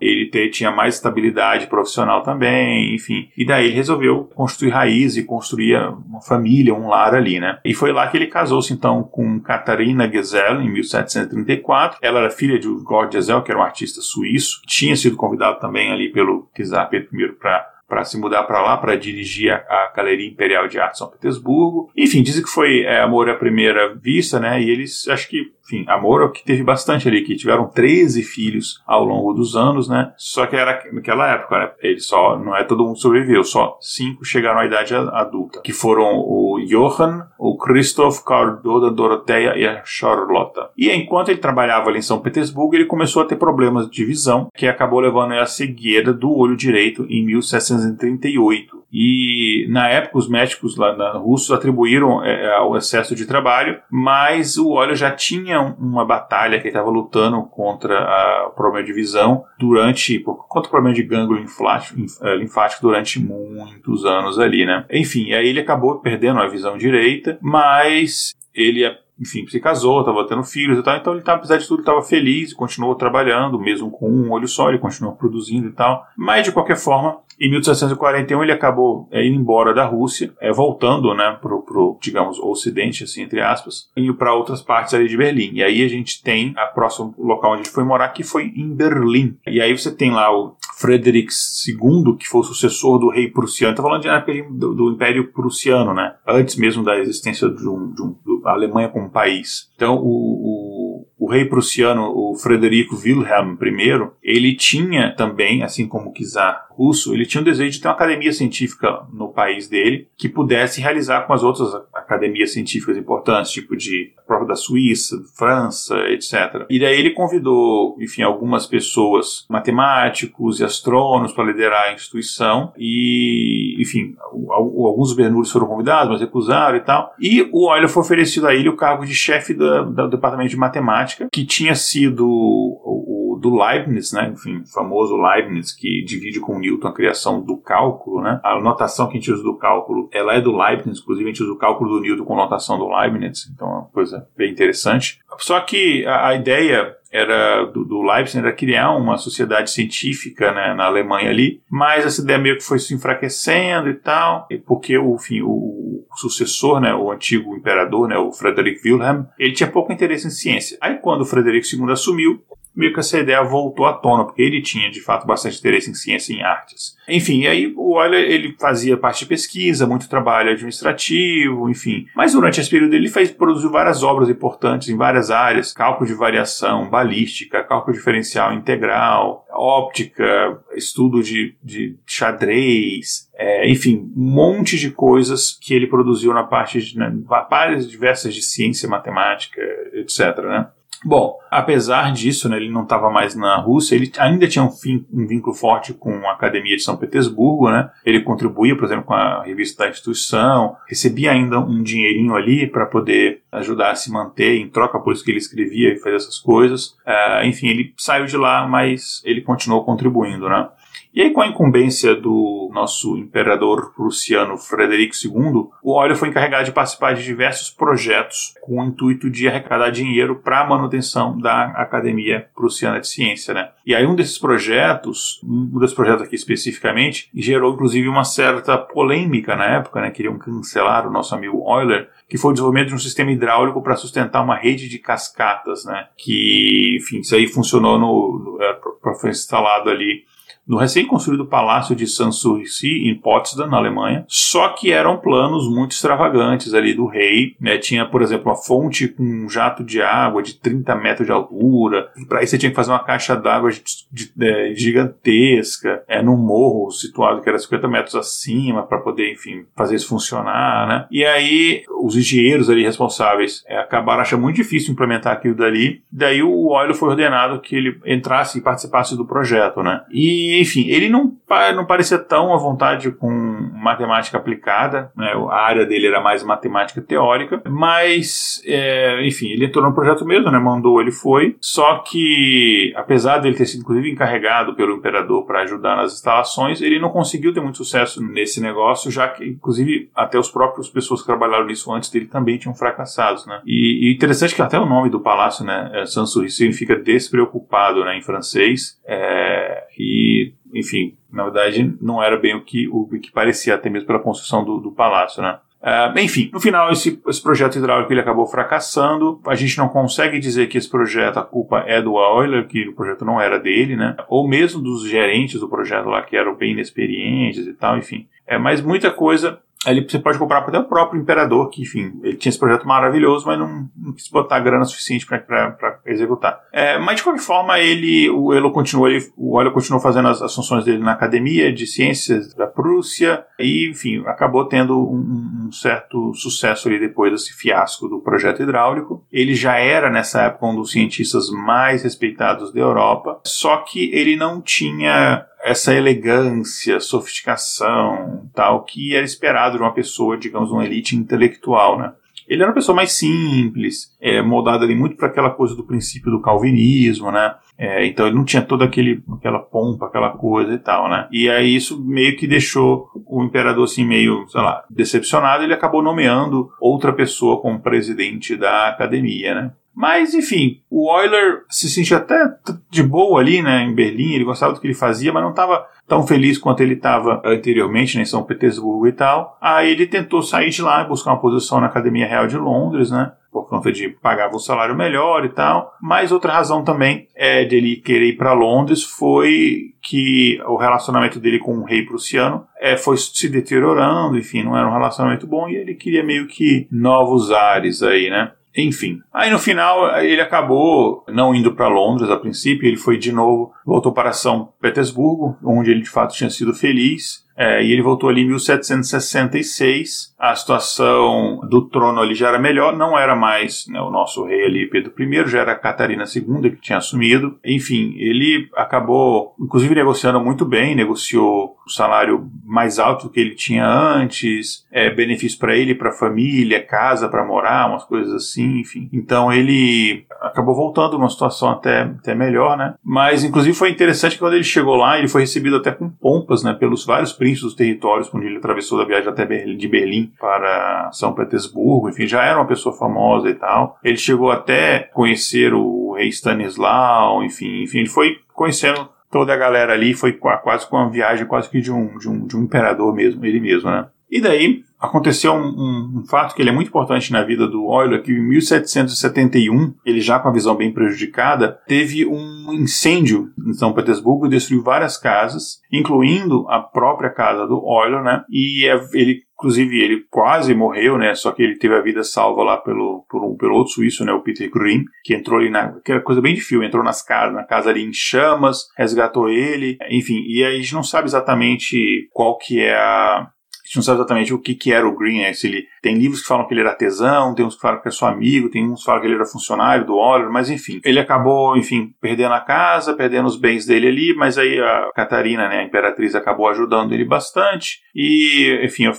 [0.00, 3.28] ele te, tinha mais estabilidade profissional também, enfim.
[3.36, 5.76] E daí ele resolveu construir raiz e construir
[6.08, 7.58] uma família, um lar ali, né?
[7.64, 11.98] E foi lá que ele casou-se então com Catarina Gesell em 1734.
[12.02, 15.92] Ela era filha de Gord Gesell, que era um artista suíço, tinha sido convidado também
[15.92, 19.92] ali pelo czar Pedro I para para se mudar para lá para dirigir a, a,
[19.94, 21.90] Galeria Imperial de Arte de São Petersburgo.
[21.96, 24.60] Enfim, dizem que foi é, amor à primeira vista, né?
[24.60, 29.04] E eles, acho que enfim, amor que teve bastante ali, que tiveram 13 filhos ao
[29.04, 30.12] longo dos anos, né?
[30.16, 31.70] Só que era naquela época, né?
[31.82, 36.18] Ele só, não é todo mundo sobreviveu, só cinco chegaram à idade adulta, que foram
[36.18, 40.70] o Johann, o Christoph, Karl Doda, Doroteia e a Charlotte.
[40.76, 44.48] E enquanto ele trabalhava ali em São Petersburgo, ele começou a ter problemas de visão,
[44.54, 48.75] que acabou levando a cegueira do olho direito em 1738.
[48.92, 54.56] E na época os médicos lá na, russos atribuíram é, ao excesso de trabalho, mas
[54.56, 58.92] o óleo já tinha uma batalha que ele estava lutando contra a, o problema de
[58.92, 64.84] visão durante contra o problema de gânglio linfático, é, linfático durante muitos anos ali, né?
[64.90, 68.84] Enfim, aí ele acabou perdendo a visão direita, mas ele
[69.18, 72.52] enfim, se casou, estava tendo filhos e tal, então ele, apesar de tudo, estava feliz,
[72.52, 76.06] continuou trabalhando, mesmo com um olho só, ele continuou produzindo e tal.
[76.16, 81.14] Mas, de qualquer forma, em 1741 ele acabou é, indo embora da Rússia, é, voltando,
[81.14, 85.50] né, pro, pro, digamos, ocidente, assim, entre aspas, indo para outras partes ali de Berlim.
[85.52, 88.74] E aí a gente tem a próximo local onde ele foi morar, que foi em
[88.74, 89.36] Berlim.
[89.46, 91.32] E aí você tem lá o Frederick
[91.66, 93.72] II, que foi o sucessor do rei prussiano.
[93.72, 96.14] Estou falando de época do, do, Império Prussiano, né?
[96.26, 99.70] Antes mesmo da existência de um, de um, da Alemanha como país.
[99.74, 106.10] Então, o, o, o, rei prussiano, o Frederico Wilhelm I, ele tinha também, assim como
[106.10, 110.08] o czar russo, ele tinha um desejo de ter uma academia científica no país dele
[110.16, 115.96] que pudesse realizar com as outras academias científicas importantes, tipo de própria da Suíça, França,
[116.10, 116.66] etc.
[116.68, 122.72] E daí ele convidou, enfim, algumas pessoas, matemáticos e astrônomos, para liderar a instituição.
[122.76, 124.14] E, enfim,
[124.50, 127.14] alguns Bernoullis foram convidados, mas recusaram e tal.
[127.18, 130.56] E o Euler foi oferecido a ele o cargo de chefe do, do departamento de
[130.56, 133.15] matemática, que tinha sido o,
[133.46, 134.32] do Leibniz, né?
[134.32, 138.40] Enfim, famoso Leibniz que divide com Newton a criação do cálculo, né?
[138.42, 141.42] A notação que a gente usa do cálculo, ela é do Leibniz, inclusive a gente
[141.42, 145.20] usa o cálculo do Newton com notação do Leibniz, então é uma coisa bem interessante.
[145.38, 150.74] Só que a, a ideia era do, do Leibniz era criar uma sociedade científica né,
[150.74, 155.14] na Alemanha ali, mas essa ideia meio que foi se enfraquecendo e tal, porque o,
[155.14, 160.26] enfim, o, sucessor, né, o antigo imperador, né, o Frederick Wilhelm, ele tinha pouco interesse
[160.26, 160.76] em ciência.
[160.80, 162.42] Aí quando o Frederico II assumiu,
[162.76, 165.94] meio que essa ideia voltou à tona, porque ele tinha de fato bastante interesse em
[165.94, 166.96] ciência e em artes.
[167.08, 172.06] Enfim, aí o Euler ele fazia parte de pesquisa, muito trabalho administrativo, enfim.
[172.14, 176.14] Mas durante esse período ele fez, produziu várias obras importantes em várias áreas: cálculo de
[176.14, 184.90] variação, balística, cálculo diferencial integral, óptica, estudo de, de xadrez, é, enfim, um monte de
[184.90, 187.12] coisas que ele produziu na parte de né,
[187.50, 189.60] áreas diversas de ciência, matemática,
[189.94, 190.38] etc.
[190.42, 190.68] Né?
[191.06, 195.06] Bom, apesar disso, né, ele não estava mais na Rússia, ele ainda tinha um, fim,
[195.12, 197.88] um, vínculo forte com a Academia de São Petersburgo, né?
[198.04, 202.86] Ele contribuía, por exemplo, com a revista da instituição, recebia ainda um dinheirinho ali para
[202.86, 206.40] poder ajudar a se manter, em troca por isso que ele escrevia e fazia essas
[206.40, 206.96] coisas.
[207.06, 210.68] Uh, enfim, ele saiu de lá, mas ele continuou contribuindo, né?
[211.16, 216.66] E aí, com a incumbência do nosso imperador prussiano Frederico II, o Euler foi encarregado
[216.66, 221.68] de participar de diversos projetos com o intuito de arrecadar dinheiro para a manutenção da
[221.68, 223.54] Academia Prussiana de Ciência.
[223.54, 223.70] Né?
[223.86, 229.56] E aí, um desses projetos, um desses projetos aqui especificamente, gerou inclusive uma certa polêmica
[229.56, 230.10] na época, né?
[230.10, 233.96] queriam cancelar o nosso amigo Euler, que foi o desenvolvimento de um sistema hidráulico para
[233.96, 236.08] sustentar uma rede de cascatas, né?
[236.14, 238.78] Que, enfim, isso aí funcionou no, no é,
[239.18, 240.26] foi instalado ali
[240.66, 246.74] no recém-construído Palácio de Sanssouci, em Potsdam, na Alemanha, só que eram planos muito extravagantes
[246.74, 247.54] ali do rei.
[247.60, 247.78] Né?
[247.78, 252.08] Tinha, por exemplo, uma fonte com um jato de água de 30 metros de altura.
[252.28, 257.40] Para isso você tinha que fazer uma caixa d'água é, gigantesca, é, num morro situado
[257.40, 260.88] que era 50 metros acima, para poder, enfim, fazer isso funcionar.
[260.88, 261.06] Né?
[261.10, 266.02] E aí, os engenheiros ali responsáveis é, acabaram achando muito difícil implementar aquilo dali.
[266.10, 269.82] Daí o Euler foi ordenado que ele entrasse e participasse do projeto.
[269.82, 270.02] Né?
[270.10, 271.36] E enfim, ele não,
[271.74, 275.32] não parecia tão à vontade com matemática aplicada, né?
[275.50, 280.50] a área dele era mais matemática teórica, mas, é, enfim, ele entrou no projeto mesmo,
[280.50, 280.58] né?
[280.58, 285.96] mandou, ele foi, só que, apesar dele ter sido, inclusive, encarregado pelo imperador para ajudar
[285.96, 290.50] nas instalações, ele não conseguiu ter muito sucesso nesse negócio, já que, inclusive, até os
[290.50, 293.60] próprios pessoas que trabalharam nisso antes dele também tinham fracassado, né?
[293.64, 298.16] E, e interessante que até o nome do palácio, né, é Sanssouci, significa despreocupado, né,
[298.16, 300.45] em francês, é, e
[300.78, 304.64] enfim, na verdade não era bem o que, o que parecia, até mesmo pela construção
[304.64, 305.58] do, do palácio, né?
[305.86, 309.40] Uh, enfim, no final esse, esse, projeto hidráulico ele acabou fracassando.
[309.46, 312.94] A gente não consegue dizer que esse projeto, a culpa é do Euler, que o
[312.94, 314.16] projeto não era dele, né?
[314.28, 318.26] Ou mesmo dos gerentes do projeto lá que eram bem inexperientes e tal, enfim.
[318.46, 322.36] É, mas muita coisa ali você pode comprar até o próprio imperador, que, enfim, ele
[322.36, 326.60] tinha esse projeto maravilhoso, mas não, não quis botar grana suficiente para executar.
[326.72, 330.42] É, mas, de qualquer forma, ele, o Elo continuou, ele, o Elo continuou fazendo as,
[330.42, 335.72] as, funções dele na Academia de Ciências da Prússia e, enfim, acabou tendo um, um,
[335.72, 339.24] certo sucesso ali depois desse fiasco do projeto hidráulico.
[339.30, 344.36] Ele já era, nessa época, um dos cientistas mais respeitados da Europa, só que ele
[344.36, 351.16] não tinha essa elegância, sofisticação, tal, que era esperado de uma pessoa, digamos, uma elite
[351.16, 352.12] intelectual, né?
[352.46, 356.30] Ele era uma pessoa mais simples, é, moldada ali muito para aquela coisa do princípio
[356.30, 357.56] do calvinismo, né?
[357.76, 361.26] É, então ele não tinha toda aquele, aquela pompa, aquela coisa e tal, né?
[361.32, 365.64] E aí isso meio que deixou o imperador assim meio, sei lá, decepcionado.
[365.64, 369.72] Ele acabou nomeando outra pessoa como presidente da academia, né?
[369.96, 372.54] Mas, enfim, o Euler se sentia até
[372.90, 375.86] de boa ali, né, em Berlim, ele gostava do que ele fazia, mas não estava
[376.06, 379.56] tão feliz quanto ele estava anteriormente, né, em São Petersburgo e tal.
[379.58, 383.10] Aí ele tentou sair de lá e buscar uma posição na Academia Real de Londres,
[383.10, 385.94] né, por conta de pagar um salário melhor e tal.
[385.98, 391.40] Mas outra razão também é de ele querer ir para Londres foi que o relacionamento
[391.40, 395.70] dele com o rei prussiano é, foi se deteriorando, enfim, não era um relacionamento bom
[395.70, 398.52] e ele queria meio que novos ares aí, né?
[398.76, 399.20] Enfim.
[399.32, 403.72] Aí no final ele acabou não indo para Londres a princípio, ele foi de novo,
[403.84, 407.46] voltou para São Petersburgo, onde ele de fato tinha sido feliz.
[407.58, 410.34] É, e ele voltou ali em 1766.
[410.38, 414.66] A situação do trono ali já era melhor, não era mais né, o nosso rei
[414.66, 417.58] ali, Pedro I, já era Catarina II que tinha assumido.
[417.64, 423.86] Enfim, ele acabou, inclusive, negociando muito bem, negociou o salário mais alto que ele tinha
[423.86, 429.08] antes, é, benefício para ele, para a família, casa para morar, umas coisas assim, enfim.
[429.12, 432.94] Então ele acabou voltando numa situação até, até melhor, né?
[433.04, 436.64] Mas, inclusive, foi interessante que quando ele chegou lá, ele foi recebido até com pompas,
[436.64, 440.32] né, pelos vários príncipes dos territórios quando ele atravessou da viagem até Berlim, de Berlim
[440.40, 443.96] para São Petersburgo, enfim, já era uma pessoa famosa e tal.
[444.02, 449.92] Ele chegou até conhecer o rei Stanislau, enfim, enfim, ele foi conhecendo toda a galera
[449.92, 453.14] ali, foi quase com uma viagem quase que de um, de um, de um imperador
[453.14, 454.06] mesmo, ele mesmo, né?
[454.30, 457.84] E daí aconteceu um, um, um, fato que ele é muito importante na vida do
[457.92, 463.72] Euler, que em 1771, ele já com a visão bem prejudicada, teve um incêndio em
[463.74, 468.42] São Petersburgo destruiu várias casas, incluindo a própria casa do Euler, né?
[468.50, 471.34] E é, ele Inclusive, ele quase morreu, né?
[471.34, 474.30] Só que ele teve a vida salva lá pelo, por um, pelo outro suíço, né?
[474.30, 475.98] O Peter Green, que entrou ali na.
[476.04, 479.48] que era coisa bem de filme, entrou nas casas, na casa ali em chamas, resgatou
[479.48, 480.44] ele, enfim.
[480.46, 483.48] E a gente não sabe exatamente qual que é a
[483.96, 485.52] gente não sabe exatamente o que, que era o Green, né?
[485.52, 488.08] Se ele tem livros que falam que ele era artesão, tem uns que falam que
[488.08, 491.00] é seu amigo, tem uns que falam que ele era funcionário do Oliver, mas enfim,
[491.04, 495.68] ele acabou, enfim, perdendo a casa, perdendo os bens dele ali, mas aí a Catarina,
[495.68, 499.10] né, a imperatriz, acabou ajudando ele bastante e, enfim,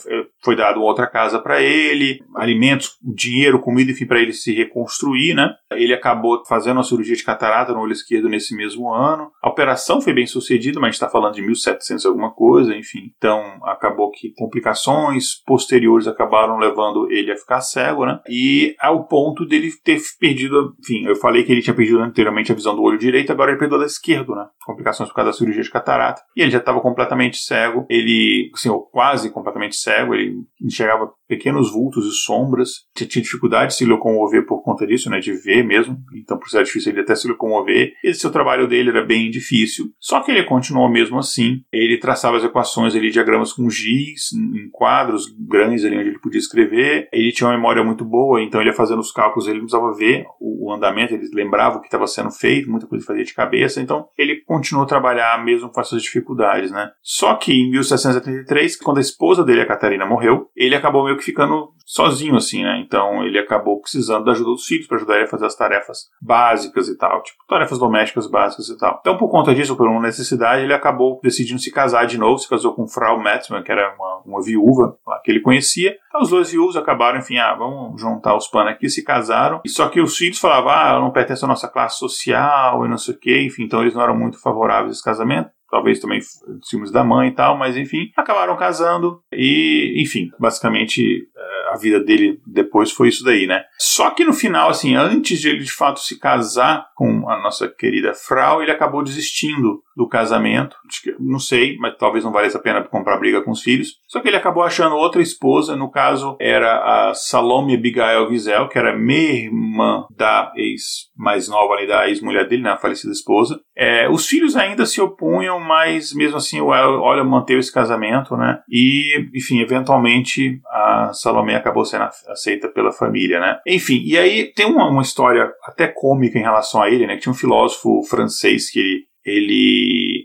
[0.47, 5.53] foi dado outra casa para ele, alimentos, dinheiro, comida, enfim, para ele se reconstruir, né?
[5.73, 9.29] Ele acabou fazendo a cirurgia de catarata no olho esquerdo nesse mesmo ano.
[9.43, 13.12] A operação foi bem sucedida, mas a gente está falando de 1700 alguma coisa, enfim.
[13.17, 18.21] Então acabou que complicações posteriores acabaram levando ele a ficar cego, né?
[18.29, 22.55] E ao ponto dele ter perdido, enfim, eu falei que ele tinha perdido anteriormente a
[22.55, 24.45] visão do olho direito, agora ele perdeu da esquerdo, né?
[24.65, 26.21] Complicações por causa da cirurgia de catarata.
[26.38, 32.06] E ele já estava completamente cego, ele, assim, quase completamente cego, ele enxergava pequenos vultos
[32.06, 35.19] e sombras, tinha dificuldade de se locomover por conta disso, né?
[35.19, 37.91] De ver mesmo, então por ser difícil ele até se locomover.
[38.04, 41.62] Esse o trabalho dele era bem difícil, só que ele continuou mesmo assim.
[41.71, 46.39] Ele traçava as equações ali, diagramas com giz, em quadros grandes ali onde ele podia
[46.39, 47.10] escrever.
[47.12, 50.26] Ele tinha uma memória muito boa, então ele ia fazendo os cálculos, ele precisava ver
[50.39, 53.34] o, o andamento, ele lembrava o que estava sendo feito, muita coisa ele fazia de
[53.34, 56.89] cabeça, então ele continuou a trabalhar mesmo com essas dificuldades, né?
[57.02, 61.23] Só que em 1773, quando a esposa dele, a Catarina, morreu, ele acabou meio que
[61.23, 62.81] ficando sozinho, assim, né?
[62.85, 66.09] Então ele acabou precisando da ajuda dos filhos para ajudar ele a fazer as tarefas
[66.21, 68.97] básicas e tal, tipo tarefas domésticas básicas e tal.
[68.99, 72.49] Então, por conta disso, por uma necessidade, ele acabou decidindo se casar de novo, se
[72.49, 75.95] casou com Frau Metzman, que era uma, uma viúva lá, que ele conhecia.
[76.09, 79.61] Então, os dois viúvos acabaram, enfim, ah, vamos juntar os panos aqui, se casaram.
[79.65, 82.97] E só que os filhos falavam, ah, não pertence à nossa classe social e não
[82.97, 86.19] sei o quê, enfim, então eles não eram muito favoráveis a esse casamento talvez também
[86.63, 91.99] ciúmes da mãe e tal, mas enfim, acabaram casando e, enfim, basicamente eh, a vida
[91.99, 93.63] dele depois foi isso daí, né?
[93.80, 97.67] Só que no final, assim, antes de ele de fato se casar com a nossa
[97.67, 100.75] querida Frau, ele acabou desistindo do casamento.
[101.19, 103.95] Não sei, mas talvez não valesse a pena comprar briga com os filhos.
[104.07, 108.77] Só que ele acabou achando outra esposa, no caso era a Salome Abigail Wiesel, que
[108.77, 113.60] era meia-irmã da ex mais nova ali, da ex-mulher dele, né, a falecida esposa.
[113.75, 118.60] É, os filhos ainda se opunham, mas mesmo assim o Olha manteve esse casamento, né?
[118.69, 123.57] E, enfim, eventualmente a Salome acabou sendo aceita pela família, né?
[123.65, 127.15] Enfim, e aí tem uma, uma história até cômica em relação a ele, né?
[127.15, 129.07] Que tinha um filósofo francês que ele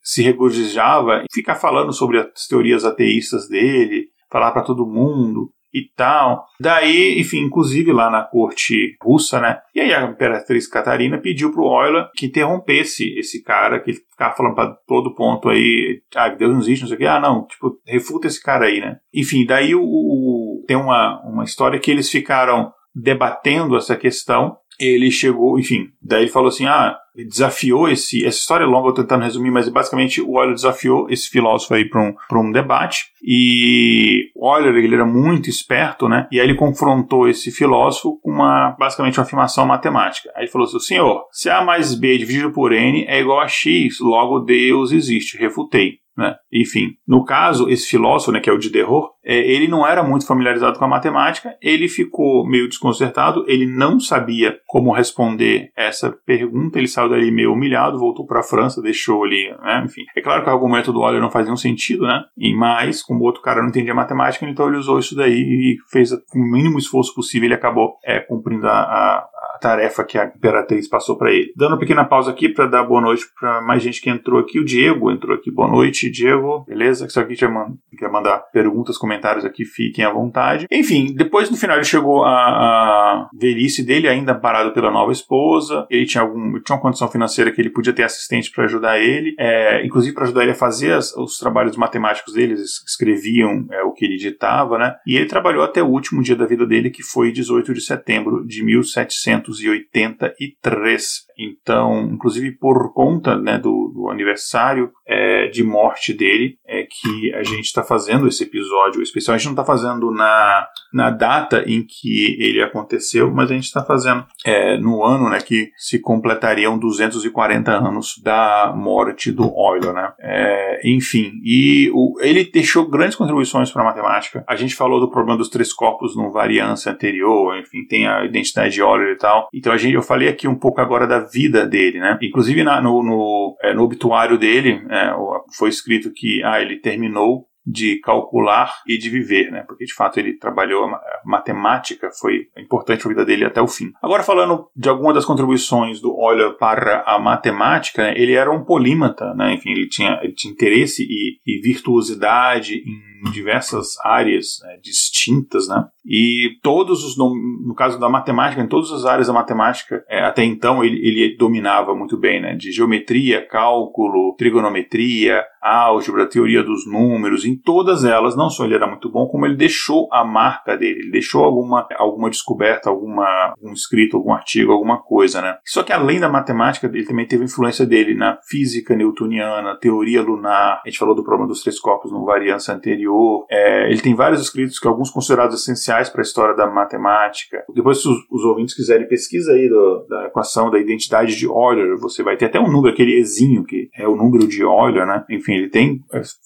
[0.03, 5.89] se regozijava em ficar falando sobre as teorias ateístas dele, falar para todo mundo e
[5.97, 6.45] tal.
[6.61, 9.59] Daí, enfim, inclusive lá na corte russa, né?
[9.75, 14.55] E aí a imperatriz Catarina pediu pro Euler que interrompesse esse cara que ficava falando
[14.55, 17.07] para todo ponto aí, ah, Deus não existe, não sei o que.
[17.07, 18.97] Ah, não, tipo, refuta esse cara aí, né?
[19.15, 25.11] Enfim, daí o, o tem uma, uma história que eles ficaram debatendo essa questão ele
[25.11, 28.25] chegou, enfim, daí ele falou assim: ah, desafiou esse.
[28.25, 31.75] Essa história é longa, eu tô tentando resumir, mas basicamente o Euler desafiou esse filósofo
[31.75, 33.13] aí para um, um debate.
[33.23, 36.27] E o Euler, ele era muito esperto, né?
[36.33, 40.31] E aí ele confrontou esse filósofo com uma, basicamente, uma afirmação matemática.
[40.35, 43.49] Aí ele falou assim: senhor, se A mais B dividido por N é igual a
[43.49, 45.37] X, logo Deus existe.
[45.37, 46.02] Refutei.
[46.17, 46.35] Né?
[46.53, 50.27] Enfim, no caso, esse filósofo, né, que é o Diderot, é, ele não era muito
[50.27, 56.79] familiarizado com a matemática, ele ficou meio desconcertado, ele não sabia como responder essa pergunta,
[56.79, 60.03] ele saiu dali meio humilhado, voltou para a França, deixou ali, né, enfim.
[60.15, 63.21] É claro que o argumento do Euler não fazia um sentido, né, e mais, como
[63.21, 66.51] o outro cara não entendia matemática, então ele usou isso daí e fez com o
[66.51, 69.29] mínimo esforço possível, ele acabou é, cumprindo a, a
[69.63, 71.53] tarefa que a Imperatriz passou para ele.
[71.57, 74.59] Dando uma pequena pausa aqui para dar boa noite para mais gente que entrou aqui.
[74.59, 75.51] O Diego entrou aqui.
[75.51, 76.65] Boa noite, Diego.
[76.67, 77.09] Beleza?
[77.09, 80.67] Se alguém quer mandar perguntas, comentários aqui, fiquem à vontade.
[80.71, 85.87] Enfim, depois no final ele chegou a, a velhice dele, ainda parado pela nova esposa.
[85.91, 89.35] Ele tinha, algum, tinha uma condição financeira que ele podia ter assistente para ajudar ele,
[89.39, 92.53] é, inclusive para ajudar ele a fazer as, os trabalhos matemáticos dele.
[92.53, 94.95] Eles escreviam é, o que ele ditava, né?
[95.07, 98.47] E ele trabalhou até o último dia da vida dele, que foi 18 de setembro
[98.47, 101.27] de 1700 1983.
[101.39, 107.43] Então, inclusive por conta né, do, do aniversário é, de morte dele, é que a
[107.43, 109.35] gente está fazendo esse episódio especial.
[109.35, 113.65] A gente não está fazendo na, na data em que ele aconteceu, mas a gente
[113.65, 119.93] está fazendo é, no ano né, que se completariam 240 anos da morte do Euler.
[119.93, 120.13] Né?
[120.21, 124.45] É, enfim, e o, ele deixou grandes contribuições para a matemática.
[124.49, 128.75] A gente falou do problema dos três corpos no variância anterior, enfim, tem a identidade
[128.75, 129.49] de Euler e tal.
[129.53, 132.19] Então a gente, eu falei aqui um pouco agora da vida dele, né?
[132.23, 135.13] Inclusive na, no, no, é, no obituário dele é,
[135.57, 139.63] foi escrito que ah, ele terminou de calcular e de viver, né?
[139.67, 143.69] Porque de fato ele trabalhou a matemática, foi importante para a vida dele até o
[143.69, 143.93] fim.
[144.03, 148.15] Agora falando de alguma das contribuições do Euler para a matemática, né?
[148.17, 149.55] ele era um polímata, né?
[149.55, 154.79] Enfim, ele tinha, ele tinha interesse e, e virtuosidade em diversas áreas né?
[154.83, 155.85] distintas, né?
[156.05, 160.43] E todos os, no caso da matemática, em todas as áreas da matemática, é, até
[160.43, 162.55] então ele, ele dominava muito bem, né?
[162.55, 168.87] De geometria, cálculo, trigonometria, álgebra, teoria dos números, em todas elas, não só ele era
[168.87, 173.73] muito bom, como ele deixou a marca dele, ele deixou alguma, alguma descoberta, alguma, algum
[173.73, 175.57] escrito, algum artigo, alguma coisa, né?
[175.65, 180.83] Só que além da matemática, ele também teve influência dele na física newtoniana, teoria lunar,
[180.85, 183.12] a gente falou do problema dos três corpos no variância anterior,
[183.51, 187.65] é, ele tem vários escritos que alguns considerados essenciais para a história da matemática.
[187.75, 191.97] Depois, se os, os ouvintes quiserem, pesquisa aí do, da equação da identidade de Euler,
[191.99, 195.25] você vai ter até um número, aquele Ezinho, que é o número de Euler, né?
[195.31, 196.01] Enfim, ele tem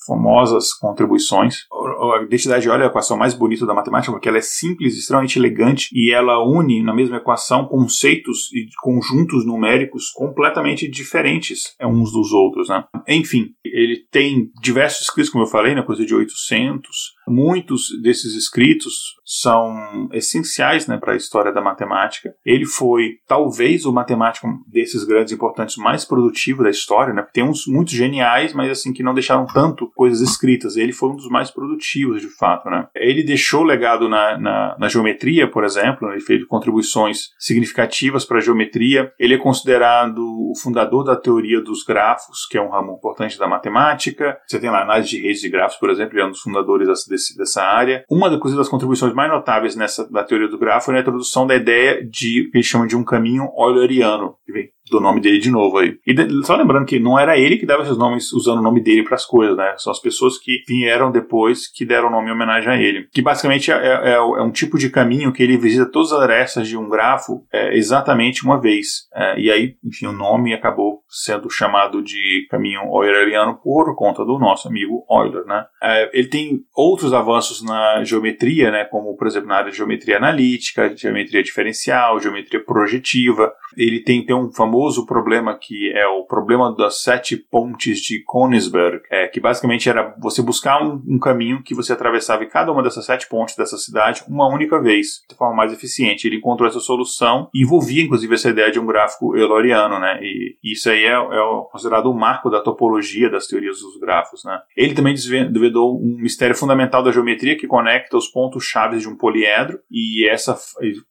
[0.07, 1.67] famosas contribuições.
[1.73, 4.97] A identidade de Euler é a equação mais bonita da matemática, porque ela é simples,
[4.97, 12.13] extremamente elegante, e ela une na mesma equação conceitos e conjuntos numéricos completamente diferentes uns
[12.13, 12.85] dos outros, né?
[13.09, 19.17] Enfim, ele tem diversos escritos, como eu falei, na coisa de 800, Muitos desses escritos
[19.25, 22.35] são essenciais né, para a história da matemática.
[22.45, 27.27] Ele foi, talvez, o matemático desses grandes importantes mais produtivo da história, né?
[27.33, 30.77] Tem uns muito geniais, mas assim que não deixaram tanto coisas escritas.
[30.77, 32.87] Ele foi um dos mais produtivos, de fato, né?
[32.95, 36.11] Ele deixou legado na, na, na geometria, por exemplo.
[36.11, 39.13] Ele fez contribuições significativas para a geometria.
[39.19, 43.49] Ele é considerado o fundador da teoria dos grafos, que é um ramo importante da
[43.49, 44.39] matemática.
[44.47, 46.89] Você tem lá análise de redes de grafos, por exemplo, ele é um dos fundadores
[47.17, 48.05] desse, dessa área.
[48.09, 52.07] Uma das contribuições mais notáveis nessa da teoria do grafo é a introdução da ideia
[52.07, 55.99] de que eles de um caminho euleriano, que vem do nome dele de novo aí.
[56.07, 56.15] E
[56.45, 59.17] só lembrando que não era ele que dava esses nomes usando o nome dele para
[59.17, 59.75] as coisas, né?
[59.79, 63.09] São as pessoas que vieram depois que deram o nome em homenagem a ele.
[63.13, 66.69] Que basicamente é, é, é um tipo de caminho que ele visita todas as arestas
[66.69, 69.09] de um grafo é, exatamente uma vez.
[69.15, 74.39] É, e aí, enfim, o nome acabou sendo chamado de caminho euleriano por conta do
[74.39, 75.65] nosso amigo Euler, né?
[75.83, 78.85] É, ele tem outros avanços na geometria, né?
[78.85, 83.53] Como, por exemplo, na área de geometria analítica, geometria diferencial, geometria projetiva.
[83.77, 88.23] Ele tem, tem um famoso famoso problema que é o problema das sete pontes de
[88.25, 92.71] Königsberg, é, que basicamente era você buscar um, um, caminho que você atravessava em cada
[92.71, 96.27] uma dessas sete pontes dessa cidade uma única vez, de forma mais eficiente.
[96.27, 100.19] Ele encontrou essa solução e envolvia inclusive essa ideia de um gráfico euleriano, né?
[100.21, 104.59] E isso aí é, é considerado o marco da topologia das teorias dos grafos, né?
[104.77, 109.17] Ele também desvendou um mistério fundamental da geometria que conecta os pontos chaves de um
[109.17, 110.57] poliedro e essa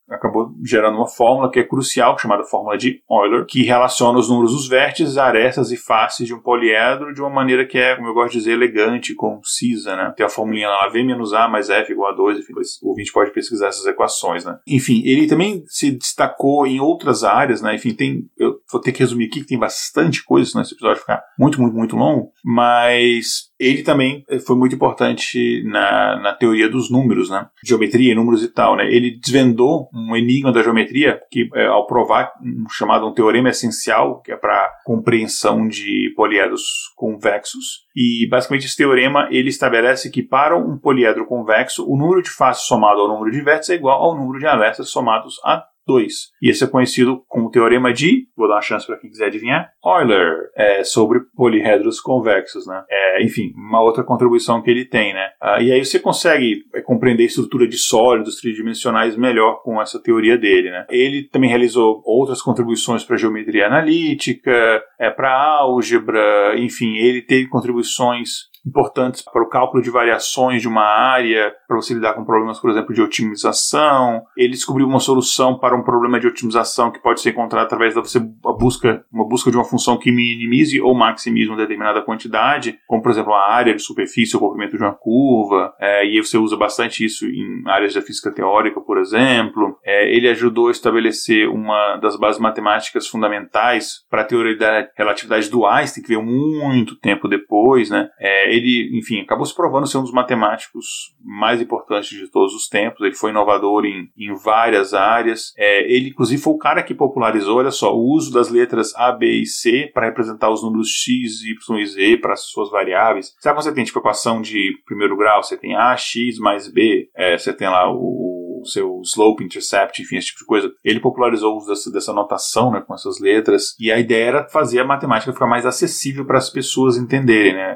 [0.10, 4.51] acabou gerando uma fórmula que é crucial, chamada fórmula de Euler, que relaciona os números
[4.51, 8.14] dos vértices, arestas e faces de um poliedro de uma maneira que é, como eu
[8.14, 10.14] gosto de dizer, elegante, concisa, né?
[10.16, 12.53] Tem a formulinha lá, V menos A mais F igual a 2, enfim,
[12.84, 14.58] o ouvinte pode pesquisar essas equações, né?
[14.68, 17.76] Enfim, ele também se destacou em outras áreas, né?
[17.76, 21.01] Enfim, tem, eu vou ter que resumir aqui que tem bastante coisa, senão esse episódio
[21.01, 26.91] ficar muito, muito, muito longo, mas ele também foi muito importante na, na teoria dos
[26.91, 27.47] números, né?
[27.64, 28.86] Geometria, números e tal, né?
[28.91, 34.22] Ele desvendou um enigma da geometria que, é, ao provar um chamado um teorema essencial,
[34.22, 40.58] que é para compreensão de poliedros convexos, e basicamente esse teorema ele estabelece que para
[40.58, 44.18] um poliedro convexo, o número de faces somado ao número de vértices é igual ao
[44.18, 46.13] número de arestas somados a 2.
[46.41, 49.69] E esse é conhecido como teorema de, vou dar uma chance para quem quiser adivinhar,
[49.83, 52.83] Euler, é, sobre poliedros convexos, né?
[52.89, 55.29] É, enfim, uma outra contribuição que ele tem, né?
[55.41, 60.01] Ah, e aí você consegue é, compreender a estrutura de sólidos tridimensionais melhor com essa
[60.01, 60.86] teoria dele, né?
[60.89, 68.55] Ele também realizou outras contribuições para geometria analítica, é, para álgebra, enfim, ele teve contribuições
[68.66, 72.70] importantes para o cálculo de variações de uma área, para você lidar com problemas, por
[72.72, 74.24] exemplo, de otimização.
[74.36, 78.01] Ele descobriu uma solução para um problema de otimização que pode ser encontrado através da
[78.01, 83.01] você busca, uma busca de uma função que minimize ou maximize uma determinada quantidade, como
[83.01, 85.74] por exemplo a área de superfície ou comprimento de uma curva.
[85.80, 89.78] É, e você usa bastante isso em áreas da física teórica, por exemplo.
[89.84, 95.49] É, ele ajudou a estabelecer uma das bases matemáticas fundamentais para a teoria da relatividade
[95.49, 98.09] do Einstein, que veio muito tempo depois, né?
[98.20, 102.68] É, ele, enfim, acabou se provando ser um dos matemáticos mais importantes de todos os
[102.68, 103.01] tempos.
[103.01, 105.53] Ele foi inovador em, em várias áreas.
[105.58, 109.12] É, ele, inclusive, foi o cara que popularizou, olha só, o uso das letras A,
[109.12, 113.34] B e C para representar os números x, y e z para as suas variáveis.
[113.39, 115.43] Sabe quando você tem tipo equação de primeiro grau?
[115.43, 120.18] Você tem A, x mais B, é, você tem lá o seu slope, intercept, enfim,
[120.18, 120.72] esse tipo de coisa.
[120.84, 124.47] Ele popularizou o uso dessa, dessa notação, né, com essas letras, e a ideia era
[124.49, 127.76] fazer a matemática ficar mais acessível para as pessoas entenderem, né.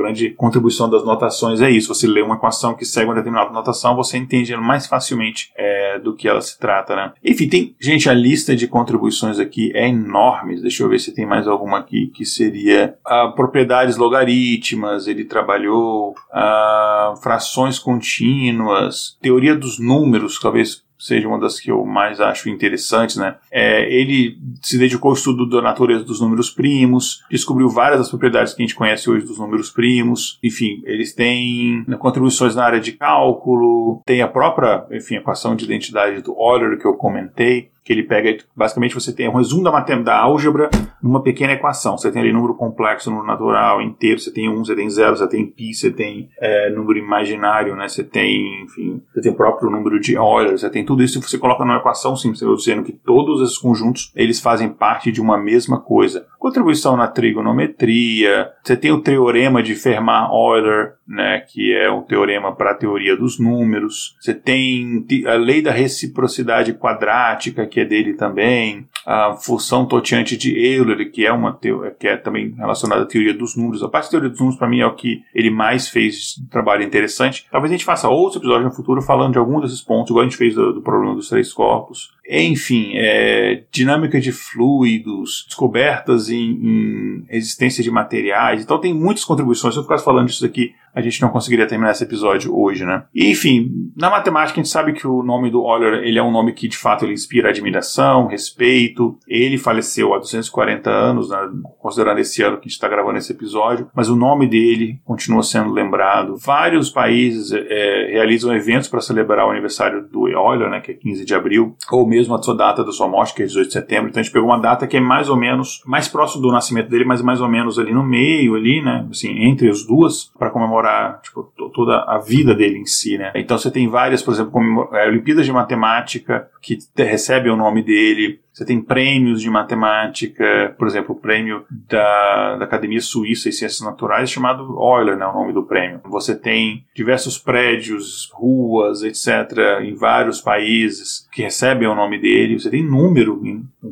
[0.00, 1.94] Grande contribuição das notações é isso.
[1.94, 5.98] Você lê uma equação que segue uma determinada notação, você entende ela mais facilmente é,
[5.98, 7.12] do que ela se trata, né.
[7.22, 10.60] Enfim, tem, gente, a lista de contribuições aqui é enorme.
[10.60, 16.14] Deixa eu ver se tem mais alguma aqui que seria a propriedades logarítmas, ele trabalhou
[16.32, 23.16] a frações contínuas, teoria dos números, talvez seja uma das que eu mais acho interessantes,
[23.16, 23.36] né?
[23.50, 28.52] É, ele se dedicou ao estudo da natureza dos números primos, descobriu várias das propriedades
[28.52, 30.38] que a gente conhece hoje dos números primos.
[30.44, 35.64] Enfim, eles têm né, contribuições na área de cálculo, tem a própria, enfim, equação de
[35.64, 39.70] identidade do Euler que eu comentei que ele pega, basicamente você tem um resumo da
[39.70, 40.70] matemática da álgebra
[41.02, 41.96] numa pequena equação.
[41.96, 45.28] Você tem ali número complexo, número natural, inteiro, você tem um, você tem zero, você
[45.28, 47.88] tem pi, você tem é, número imaginário, né?
[47.88, 51.38] Você tem, enfim, você tem o próprio número de Euler, você tem tudo isso você
[51.38, 55.80] coloca numa equação simples, dizendo que todos esses conjuntos, eles fazem parte de uma mesma
[55.80, 56.26] coisa.
[56.38, 62.70] Contribuição na trigonometria, você tem o teorema de Fermat-Euler, né, que é um teorema para
[62.70, 64.16] a teoria dos números.
[64.20, 68.86] Você tem a lei da reciprocidade quadrática, que é dele também.
[69.04, 71.58] A função toteante de Euler, que é uma
[71.98, 73.82] que é também relacionada à teoria dos números.
[73.82, 76.46] A parte da teoria dos números, para mim, é o que ele mais fez um
[76.48, 77.44] trabalho interessante.
[77.50, 80.28] Talvez a gente faça outros episódios no futuro falando de algum desses pontos, igual a
[80.28, 82.12] gente fez do, do problema dos três corpos.
[82.30, 88.62] Enfim, é, dinâmica de fluidos, descobertas em, em existência de materiais.
[88.62, 89.74] Então tem muitas contribuições.
[89.74, 93.04] Se eu ficasse falando disso aqui, a gente não conseguiria terminar esse episódio hoje, né?
[93.14, 96.30] E, enfim, na matemática a gente sabe que o nome do Euler, ele é um
[96.30, 99.18] nome que de fato ele inspira admiração, respeito.
[99.26, 101.38] Ele faleceu há 240 anos, né,
[101.78, 105.42] considerando esse ano que a gente está gravando esse episódio, mas o nome dele continua
[105.42, 106.36] sendo lembrado.
[106.36, 111.24] Vários países é, realizam eventos para celebrar o aniversário do Euler, né, que é 15
[111.24, 113.72] de abril, ou mesmo mesmo a sua data da sua morte, que é 18 de
[113.72, 114.08] setembro.
[114.08, 116.88] Então a gente pegou uma data que é mais ou menos, mais próximo do nascimento
[116.88, 119.06] dele, mas mais ou menos ali no meio, ali, né?
[119.10, 121.42] Assim, entre as duas, para comemorar, tipo,
[121.74, 123.32] toda a vida dele em si, né?
[123.34, 128.40] Então você tem várias, por exemplo, é, Olimpíadas de Matemática, que recebem o nome dele.
[128.60, 133.80] Você tem prêmios de matemática, por exemplo, o prêmio da, da Academia Suíça de Ciências
[133.80, 135.98] Naturais, chamado Euler, né, o nome do prêmio.
[136.04, 142.60] Você tem diversos prédios, ruas, etc., em vários países que recebem o nome dele.
[142.60, 143.40] Você tem número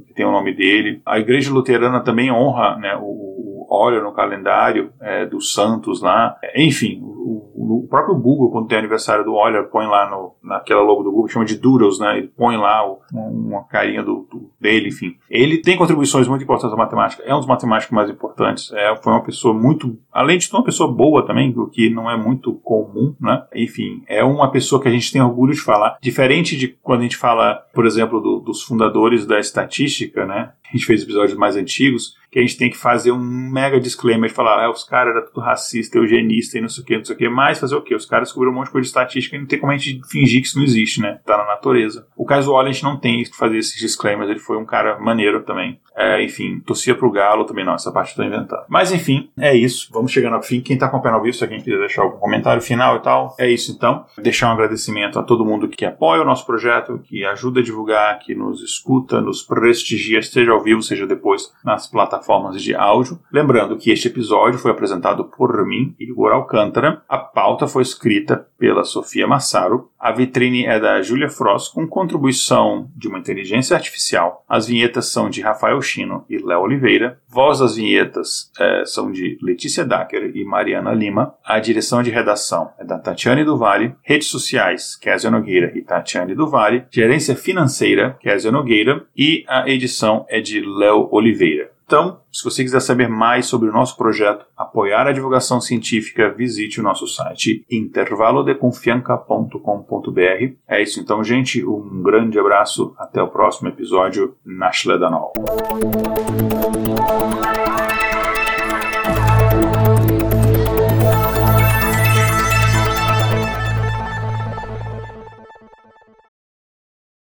[0.06, 1.00] que tem o nome dele.
[1.06, 3.37] A Igreja Luterana também honra né, o,
[3.68, 6.36] o Euler no calendário é, dos santos lá.
[6.56, 11.02] Enfim, o, o, próprio Google, quando tem aniversário do Euler, põe lá no, naquela logo
[11.02, 12.18] do Google, chama de Doodles, né?
[12.18, 15.16] Ele põe lá o, uma carinha do, do, dele, enfim.
[15.30, 19.12] Ele tem contribuições muito importantes à matemática, é um dos matemáticos mais importantes, é, foi
[19.12, 22.54] uma pessoa muito, além de ser uma pessoa boa também, o que não é muito
[22.54, 23.44] comum, né?
[23.54, 27.04] Enfim, é uma pessoa que a gente tem orgulho de falar, diferente de quando a
[27.04, 30.52] gente fala, por exemplo, do, dos fundadores da estatística, né?
[30.68, 34.28] A gente fez episódios mais antigos, que a gente tem que fazer um mega disclaimer
[34.28, 37.04] de falar, ah, os caras eram tudo racista, eugenista e não sei o que, não
[37.04, 37.94] sei o que, mas fazer o quê?
[37.94, 40.00] Os caras descobriram um monte de coisa de estatística e não tem como a gente
[40.08, 41.18] fingir que isso não existe, né?
[41.24, 42.06] Tá na natureza.
[42.16, 44.98] O caso Wall, a gente não tem que fazer esses disclaimers, ele foi um cara
[44.98, 45.80] maneiro também.
[45.96, 48.62] É, enfim, torcia pro Galo também não, essa parte eu tô inventando.
[48.68, 49.88] Mas enfim, é isso.
[49.92, 50.60] Vamos chegando ao fim.
[50.60, 53.50] Quem tá acompanhando ao vivo, se alguém quiser deixar algum comentário final e tal, é
[53.50, 54.04] isso então.
[54.16, 58.18] Deixar um agradecimento a todo mundo que apoia o nosso projeto, que ajuda a divulgar,
[58.20, 63.18] que nos escuta, nos prestigia, seja ao vivo, seja depois nas plataformas de áudio.
[63.32, 67.02] Lembrando que este episódio foi apresentado por mim, Igor Alcântara.
[67.08, 69.90] A pauta foi escrita pela Sofia Massaro.
[69.98, 74.44] A vitrine é da Julia Frost, com contribuição de uma inteligência artificial.
[74.48, 77.20] As vinhetas são de Rafael Chino e Léo Oliveira.
[77.30, 81.34] Voz das vinhetas é, são de Letícia Dacker e Mariana Lima.
[81.44, 83.58] A direção de redação é da Tatiane do.
[84.02, 86.48] Redes sociais, Kézia Nogueira e Tatiane do.
[86.90, 89.04] Gerência financeira, Kézia Nogueira.
[89.16, 91.70] E a edição é de Léo Oliveira.
[91.88, 96.80] Então, se você quiser saber mais sobre o nosso projeto, apoiar a divulgação científica, visite
[96.80, 100.54] o nosso site intervalodeconfianca.com.br.
[100.68, 101.64] É isso então, gente.
[101.64, 102.94] Um grande abraço.
[102.98, 104.36] Até o próximo episódio.
[104.44, 105.32] Nashledanol.
[107.10, 107.47] Oh you.